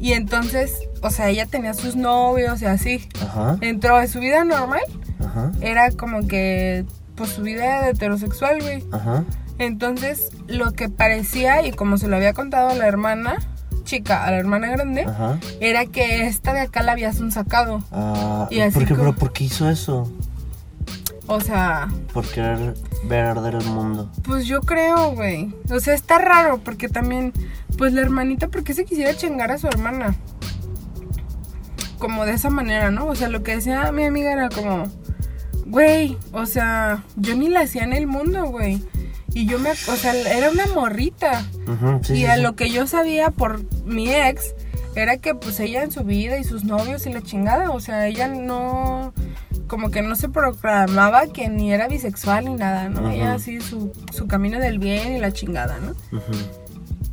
Y 0.00 0.14
entonces, 0.14 0.74
o 1.02 1.10
sea, 1.10 1.28
ella 1.28 1.46
tenía 1.46 1.72
sus 1.72 1.94
novios 1.94 2.60
y 2.62 2.66
así. 2.66 3.08
Ajá. 3.22 3.56
Dentro 3.60 3.96
de 3.96 4.08
su 4.08 4.18
vida 4.18 4.44
normal, 4.44 4.82
Ajá. 5.20 5.52
era 5.60 5.92
como 5.92 6.26
que, 6.26 6.84
pues 7.14 7.30
su 7.30 7.42
vida 7.42 7.64
era 7.64 7.90
heterosexual, 7.90 8.60
güey. 8.60 8.84
Ajá. 8.90 9.22
Entonces, 9.60 10.30
lo 10.48 10.72
que 10.72 10.88
parecía, 10.88 11.64
y 11.64 11.70
como 11.70 11.96
se 11.96 12.08
lo 12.08 12.16
había 12.16 12.32
contado 12.32 12.74
la 12.74 12.88
hermana 12.88 13.36
chica, 13.86 14.24
a 14.26 14.30
la 14.30 14.36
hermana 14.36 14.68
grande, 14.68 15.04
Ajá. 15.04 15.38
era 15.60 15.86
que 15.86 16.26
esta 16.26 16.52
de 16.52 16.60
acá 16.60 16.82
la 16.82 16.92
había 16.92 17.10
sacado. 17.14 17.82
Ah, 17.90 18.46
Y 18.50 18.60
así 18.60 18.74
¿por 18.74 18.82
qué, 18.84 18.90
como- 18.94 19.04
pero 19.04 19.16
por 19.16 19.32
qué 19.32 19.44
hizo 19.44 19.70
eso? 19.70 20.12
O 21.28 21.40
sea, 21.40 21.88
Por 22.12 22.24
querer 22.28 22.74
ver 23.08 23.24
arder 23.24 23.54
el 23.56 23.64
mundo. 23.64 24.12
Pues 24.22 24.46
yo 24.46 24.60
creo, 24.60 25.12
güey. 25.12 25.52
O 25.70 25.80
sea, 25.80 25.94
está 25.94 26.18
raro 26.18 26.58
porque 26.58 26.88
también, 26.88 27.32
pues 27.78 27.92
la 27.94 28.02
hermanita, 28.02 28.46
¿por 28.48 28.62
qué 28.62 28.74
se 28.74 28.84
quisiera 28.84 29.16
chingar 29.16 29.50
a 29.50 29.58
su 29.58 29.66
hermana? 29.66 30.14
Como 31.98 32.24
de 32.26 32.32
esa 32.32 32.50
manera, 32.50 32.90
¿no? 32.90 33.06
O 33.06 33.14
sea, 33.14 33.28
lo 33.28 33.42
que 33.42 33.56
decía 33.56 33.90
mi 33.90 34.04
amiga 34.04 34.30
era 34.32 34.48
como, 34.50 34.84
güey, 35.66 36.16
o 36.32 36.46
sea, 36.46 37.02
yo 37.16 37.34
ni 37.34 37.48
la 37.48 37.60
hacía 37.60 37.82
en 37.84 37.94
el 37.94 38.06
mundo, 38.06 38.44
güey. 38.46 38.84
Y 39.36 39.44
yo 39.44 39.58
me, 39.58 39.72
o 39.72 39.74
sea, 39.74 40.14
era 40.14 40.48
una 40.48 40.64
morrita. 40.68 41.44
Sí, 42.02 42.14
y 42.14 42.16
sí, 42.16 42.24
a 42.24 42.36
sí. 42.36 42.40
lo 42.40 42.56
que 42.56 42.70
yo 42.70 42.86
sabía 42.86 43.30
por 43.30 43.60
mi 43.84 44.10
ex, 44.10 44.54
era 44.94 45.18
que 45.18 45.34
pues 45.34 45.60
ella 45.60 45.82
en 45.82 45.90
su 45.90 46.04
vida 46.04 46.38
y 46.38 46.44
sus 46.44 46.64
novios 46.64 47.04
y 47.04 47.12
la 47.12 47.20
chingada, 47.20 47.70
o 47.70 47.78
sea, 47.78 48.06
ella 48.06 48.28
no, 48.28 49.12
como 49.66 49.90
que 49.90 50.00
no 50.00 50.16
se 50.16 50.30
proclamaba 50.30 51.26
que 51.26 51.50
ni 51.50 51.70
era 51.70 51.86
bisexual 51.86 52.46
ni 52.46 52.54
nada, 52.54 52.88
¿no? 52.88 53.10
Ella 53.10 53.34
así 53.34 53.60
su, 53.60 53.92
su 54.10 54.26
camino 54.26 54.58
del 54.58 54.78
bien 54.78 55.12
y 55.12 55.20
la 55.20 55.30
chingada, 55.30 55.80
¿no? 55.80 55.94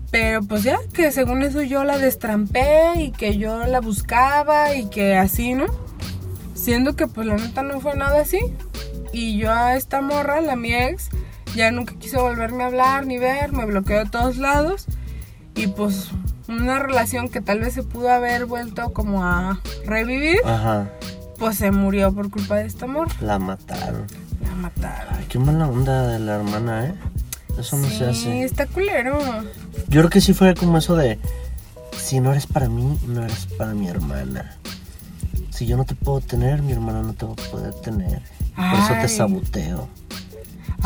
Pero 0.09 0.43
pues 0.43 0.63
ya, 0.63 0.77
que 0.93 1.12
según 1.12 1.43
eso 1.43 1.62
yo 1.62 1.83
la 1.83 1.97
destrampé 1.97 3.01
y 3.01 3.12
que 3.12 3.38
yo 3.38 3.67
la 3.67 3.81
buscaba 3.81 4.73
y 4.75 4.86
que 4.86 5.17
así, 5.17 5.55
¿no? 5.55 5.65
Siendo 6.55 6.95
que 6.95 7.07
pues 7.07 7.27
la 7.27 7.36
neta 7.36 7.63
no 7.63 7.81
fue 7.81 7.97
nada 7.97 8.21
así. 8.21 8.39
Y 9.12 9.38
yo 9.38 9.51
a 9.51 9.75
esta 9.75 9.99
morra, 9.99 10.39
la 10.39 10.55
mi 10.55 10.73
ex, 10.73 11.09
ya 11.55 11.71
nunca 11.71 11.93
quiso 11.95 12.21
volverme 12.21 12.63
a 12.63 12.67
hablar 12.67 13.05
ni 13.05 13.17
ver, 13.17 13.51
me 13.51 13.65
bloqueó 13.65 13.99
de 13.99 14.09
todos 14.09 14.37
lados. 14.37 14.85
Y 15.55 15.67
pues 15.67 16.09
una 16.47 16.79
relación 16.79 17.29
que 17.29 17.41
tal 17.41 17.59
vez 17.59 17.73
se 17.73 17.83
pudo 17.83 18.09
haber 18.09 18.45
vuelto 18.45 18.91
como 18.93 19.23
a 19.23 19.59
revivir, 19.85 20.39
Ajá. 20.45 20.89
pues 21.37 21.57
se 21.57 21.71
murió 21.71 22.11
por 22.13 22.29
culpa 22.31 22.55
de 22.55 22.65
esta 22.65 22.87
morra. 22.87 23.13
La 23.21 23.39
mataron. 23.39 24.05
La 24.43 24.51
mataron. 24.55 25.13
Ay, 25.15 25.25
qué 25.29 25.39
mala 25.39 25.67
onda 25.67 26.07
de 26.07 26.19
la 26.19 26.35
hermana, 26.35 26.85
¿eh? 26.87 26.95
Eso 27.57 27.77
no 27.77 27.87
se 27.87 27.97
Sí, 27.97 28.03
hace. 28.29 28.43
está 28.43 28.65
culero. 28.65 29.19
Yo 29.87 30.01
creo 30.01 30.09
que 30.09 30.21
sí 30.21 30.33
fue 30.33 30.55
como 30.55 30.77
eso 30.79 30.95
de. 30.95 31.19
Si 31.97 32.19
no 32.19 32.31
eres 32.31 32.47
para 32.47 32.67
mí, 32.67 32.99
no 33.07 33.23
eres 33.23 33.45
para 33.57 33.73
mi 33.75 33.87
hermana. 33.87 34.57
Si 35.51 35.67
yo 35.67 35.77
no 35.77 35.85
te 35.85 35.93
puedo 35.93 36.19
tener, 36.19 36.63
mi 36.63 36.71
hermana 36.71 37.03
no 37.03 37.13
te 37.13 37.25
va 37.27 37.33
a 37.33 37.51
poder 37.51 37.73
tener. 37.75 38.21
Por 38.55 38.79
eso 38.79 38.93
te 38.99 39.07
saboteo. 39.07 39.87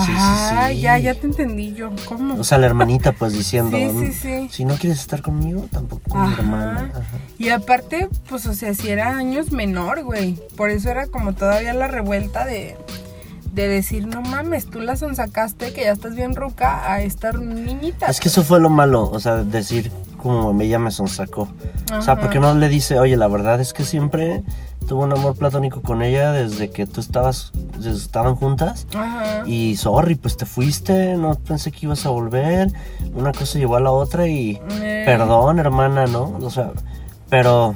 Sí, 0.05 0.12
Ah, 0.15 0.67
sí. 0.69 0.79
ya, 0.81 0.97
ya 0.99 1.15
te 1.15 1.25
entendí 1.27 1.73
yo. 1.73 1.89
¿Cómo? 2.05 2.36
O 2.36 2.43
sea, 2.43 2.57
la 2.60 2.67
hermanita, 2.67 3.12
pues 3.13 3.33
diciendo. 3.33 3.77
Sí, 3.77 3.89
sí, 4.07 4.13
sí. 4.13 4.49
Si 4.51 4.65
no 4.65 4.75
quieres 4.75 4.99
estar 4.99 5.21
conmigo, 5.21 5.67
tampoco 5.71 6.01
con 6.10 6.21
mi 6.21 6.27
Ajá. 6.33 6.41
hermana. 6.41 6.91
Ajá. 6.93 7.17
Y 7.39 7.49
aparte, 7.49 8.07
pues, 8.29 8.45
o 8.45 8.53
sea, 8.53 8.73
si 8.73 8.89
era 8.89 9.15
años 9.17 9.51
menor, 9.51 10.03
güey. 10.03 10.38
Por 10.55 10.69
eso 10.69 10.89
era 10.89 11.07
como 11.07 11.33
todavía 11.33 11.73
la 11.73 11.88
revuelta 11.88 12.45
de, 12.45 12.77
de 13.53 13.67
decir, 13.67 14.05
no 14.05 14.21
mames, 14.21 14.67
tú 14.69 14.79
la 14.81 14.95
sonsacaste 14.97 15.73
que 15.73 15.81
ya 15.86 15.91
estás 15.93 16.15
bien 16.15 16.36
ruca 16.36 16.91
a 16.91 17.01
estar 17.01 17.39
niñita. 17.39 18.05
Es 18.05 18.19
que 18.19 18.27
eso 18.29 18.43
fue 18.43 18.60
lo 18.60 18.69
malo, 18.69 19.10
o 19.10 19.19
sea, 19.19 19.38
decir 19.38 19.91
como 20.21 20.60
ella 20.62 20.77
me 20.77 20.91
sonsacó. 20.91 21.47
O 21.97 22.01
sea, 22.03 22.13
Ajá. 22.13 22.21
porque 22.21 22.39
no 22.39 22.53
le 22.53 22.69
dice, 22.69 22.99
oye, 22.99 23.17
la 23.17 23.27
verdad 23.27 23.60
es 23.62 23.73
que 23.73 23.83
siempre 23.86 24.43
tuvo 24.88 25.04
un 25.04 25.12
amor 25.12 25.36
platónico 25.36 25.82
con 25.82 26.02
ella 26.02 26.32
desde 26.32 26.69
que 26.69 26.86
tú 26.86 27.00
estabas, 27.02 27.52
desde 27.78 27.91
estaban 27.97 28.36
juntas. 28.36 28.88
Ajá. 28.95 29.43
Y 29.45 29.76
sorry, 29.76 30.15
pues 30.15 30.38
te 30.38 30.45
fuiste, 30.45 31.15
no 31.17 31.36
pensé 31.36 31.71
que 31.71 31.86
ibas 31.86 32.06
a 32.06 32.10
volver. 32.10 32.71
Una 33.13 33.32
cosa 33.34 33.60
llevó 33.60 33.76
a 33.76 33.80
la 33.82 33.91
otra 33.91 34.28
y 34.28 34.60
Eh. 34.82 35.04
perdón, 35.06 35.60
hermana, 35.60 36.08
¿no? 36.08 36.38
O 36.41 36.50
sea, 36.50 36.71
pero 37.30 37.76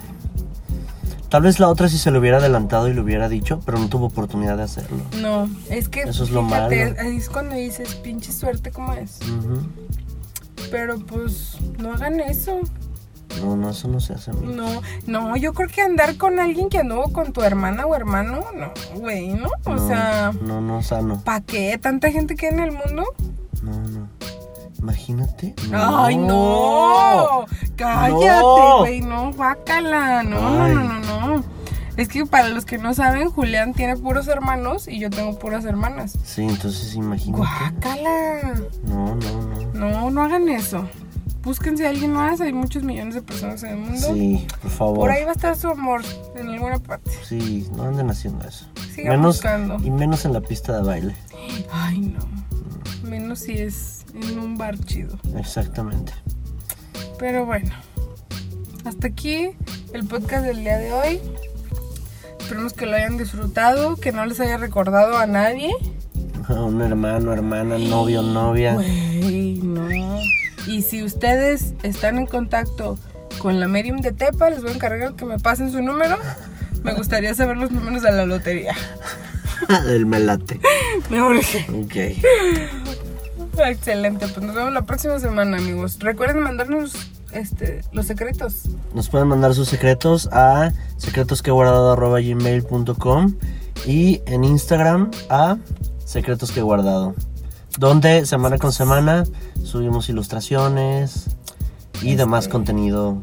tal 1.30 1.43
vez 1.43 1.60
la 1.60 1.67
otra 1.69 1.89
sí 1.89 1.97
se 1.97 2.12
le 2.12 2.19
hubiera 2.19 2.38
adelantado 2.38 2.88
y 2.88 2.93
le 2.93 3.02
hubiera 3.02 3.28
dicho, 3.30 3.60
pero 3.65 3.78
no 3.78 3.88
tuvo 3.89 4.06
oportunidad 4.06 4.58
de 4.58 4.63
hacerlo. 4.63 4.97
No, 5.21 5.50
es 5.69 5.89
que 5.89 6.02
Eso 6.04 6.24
es 6.24 6.30
lo 6.32 6.41
malo. 6.41 6.71
es 6.71 7.30
cuando 7.30 7.56
dices, 7.56 7.95
pinche 7.95 8.32
suerte 8.32 8.71
como 8.71 8.93
es. 8.93 9.19
Ujú. 9.21 9.62
Pero 10.71 10.97
pues 11.00 11.58
no 11.80 11.91
hagan 11.93 12.19
eso. 12.21 12.60
No, 13.39 13.56
no, 13.56 13.70
eso 13.70 13.88
no 13.88 14.00
se 14.00 14.13
hace. 14.13 14.32
amigo. 14.32 14.52
No, 14.54 14.82
no, 15.08 15.36
yo 15.38 15.54
creo 15.54 15.70
que 15.70 15.82
andar 15.82 16.17
con 16.17 16.39
alguien 16.39 16.70
que 16.70 16.80
anduvo 16.80 17.12
con 17.13 17.32
tu 17.34 17.41
hermana 17.41 17.86
o 17.86 17.96
hermano, 17.96 18.41
no, 18.56 18.72
güey, 19.00 19.30
¿no? 19.30 19.50
O 19.65 19.76
No, 19.76 19.88
sea, 19.88 20.32
No, 20.41 20.60
no, 20.62 20.82
sano. 20.84 21.22
¿para 21.24 21.41
qué 21.41 21.78
tanta 21.78 22.12
gente 22.12 22.36
que 22.36 22.48
hay 22.48 22.54
en 22.54 22.60
el 22.60 22.72
mundo? 22.72 23.06
No, 23.63 23.72
no. 23.88 24.08
Imagínate. 24.80 25.54
¡Ay, 25.74 26.17
no! 26.17 27.46
Cállate, 27.76 28.41
güey, 28.80 29.02
no, 29.02 29.32
guácala. 29.34 30.24
No, 30.24 30.39
no, 30.41 30.63
Ay. 30.63 30.74
no, 30.76 30.84
no, 31.00 31.28
no. 31.38 31.44
Es 31.98 32.08
que 32.08 32.26
para 32.26 32.50
los 32.50 32.65
que 32.65 32.78
no 32.78 32.94
saben, 32.94 33.30
Julián 33.30 33.74
tiene 33.74 33.98
puros 33.98 34.28
hermanos 34.28 34.88
y 34.88 35.00
yo 35.00 35.10
tengo 35.10 35.38
puras 35.38 35.65
hermanas. 35.65 36.17
Sí, 36.24 36.41
entonces 36.44 36.96
imagínate. 36.96 37.38
Guácala. 37.44 38.54
No, 38.86 39.15
no, 39.15 39.41
no. 39.41 39.74
No, 39.74 40.10
no 40.10 40.24
hagan 40.24 40.50
eso. 40.50 40.88
Búsquense 41.43 41.88
a 41.88 41.89
alguien 41.89 42.13
más, 42.13 42.39
hay 42.39 42.54
muchos 42.54 42.84
millones 42.84 43.15
de 43.15 43.23
personas 43.23 43.63
en 43.63 43.69
el 43.71 43.77
mundo. 43.77 44.13
Sí, 44.13 44.45
por 44.62 44.71
favor. 44.71 44.99
Por 44.99 45.12
ahí 45.12 45.23
va 45.23 45.32
a 45.32 45.34
estar 45.34 45.58
su 45.58 45.69
amor, 45.69 46.01
en 46.36 46.49
alguna 46.49 46.77
parte. 46.77 47.12
Sí, 47.23 47.67
no 47.75 47.84
anden 47.84 48.10
haciendo 48.12 48.47
eso. 48.47 48.67
Sigan 48.93 49.17
menos, 49.17 49.38
buscando. 49.38 49.77
Y 49.84 49.89
menos 49.89 50.23
en 50.25 50.34
la 50.34 50.41
pista 50.41 50.77
de 50.77 50.84
baile. 50.84 51.15
Ay, 51.71 51.99
no. 51.99 52.19
Menos 53.10 53.39
si 53.39 53.54
es 53.54 54.06
en 54.13 54.38
un 54.38 54.58
bar 54.58 54.77
chido. 54.77 55.17
Exactamente. 55.36 56.13
Pero 57.17 57.45
bueno, 57.45 57.71
hasta 58.86 59.08
aquí 59.08 59.49
el 59.93 60.06
podcast 60.06 60.45
del 60.45 60.58
día 60.58 60.77
de 60.77 60.93
hoy. 60.93 61.19
Esperemos 62.39 62.73
que 62.73 62.86
lo 62.86 62.95
hayan 62.95 63.17
disfrutado, 63.17 63.95
que 63.95 64.12
no 64.12 64.25
les 64.25 64.39
haya 64.39 64.58
recordado 64.58 65.17
a 65.17 65.25
nadie. 65.25 65.71
Un 66.49 66.82
hermano, 66.82 67.32
hermana, 67.32 67.77
novio, 67.77 68.21
novia. 68.21 68.73
No. 68.73 68.82
Y 70.67 70.84
si 70.84 71.04
ustedes 71.04 71.74
están 71.84 72.17
en 72.17 72.26
contacto 72.26 72.97
con 73.39 73.60
la 73.60 73.67
medium 73.67 74.02
de 74.02 74.12
Tepa, 74.12 74.50
les 74.50 74.62
voy 74.62 74.71
a 74.71 74.76
encargar 74.76 75.13
que 75.13 75.26
me 75.26 75.39
pasen 75.39 75.71
su 75.71 75.82
número. 75.82 76.17
Me 76.84 76.93
gustaría 76.93 77.34
saber 77.34 77.58
los 77.58 77.71
números 77.71 78.04
de 78.04 78.12
la 78.12 78.26
lotería. 78.26 78.76
Del 79.86 80.06
melate. 80.06 80.60
Me 81.10 81.21
urge. 81.21 81.65
Ok. 81.71 81.95
Excelente, 83.58 84.28
pues 84.28 84.45
nos 84.45 84.56
vemos 84.56 84.71
la 84.74 84.86
próxima 84.86 85.17
semana, 85.19 85.58
amigos. 85.58 85.97
Recuerden 86.00 86.41
mandarnos 86.41 86.93
este, 87.32 87.82
los 87.91 88.08
secretos. 88.08 88.63
Nos 88.93 89.10
pueden 89.10 89.28
mandar 89.28 89.54
sus 89.54 89.67
secretos 89.67 90.30
a 90.32 90.71
secretosqueguardado.gmail.com 90.97 93.36
y 93.86 94.21
en 94.26 94.45
Instagram 94.45 95.12
a 95.30 95.58
secretosqueguardado. 96.06 97.13
Donde 97.77 98.25
semana 98.25 98.57
con 98.57 98.71
semana 98.73 99.23
subimos 99.63 100.10
ilustraciones 100.10 101.25
y 102.01 102.15
demás 102.15 102.45
Este. 102.45 102.51
contenido 102.51 103.17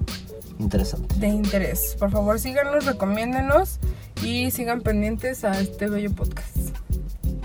interesante. 0.58 1.14
de 1.16 1.28
interés. 1.28 1.96
Por 1.98 2.10
favor, 2.10 2.38
síganos, 2.40 2.84
recomiéndenos 2.84 3.78
y 4.22 4.50
sigan 4.50 4.80
pendientes 4.80 5.44
a 5.44 5.60
este 5.60 5.88
bello 5.88 6.12
podcast. 6.12 6.56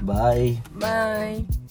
Bye. 0.01 0.61
Bye. 0.79 1.62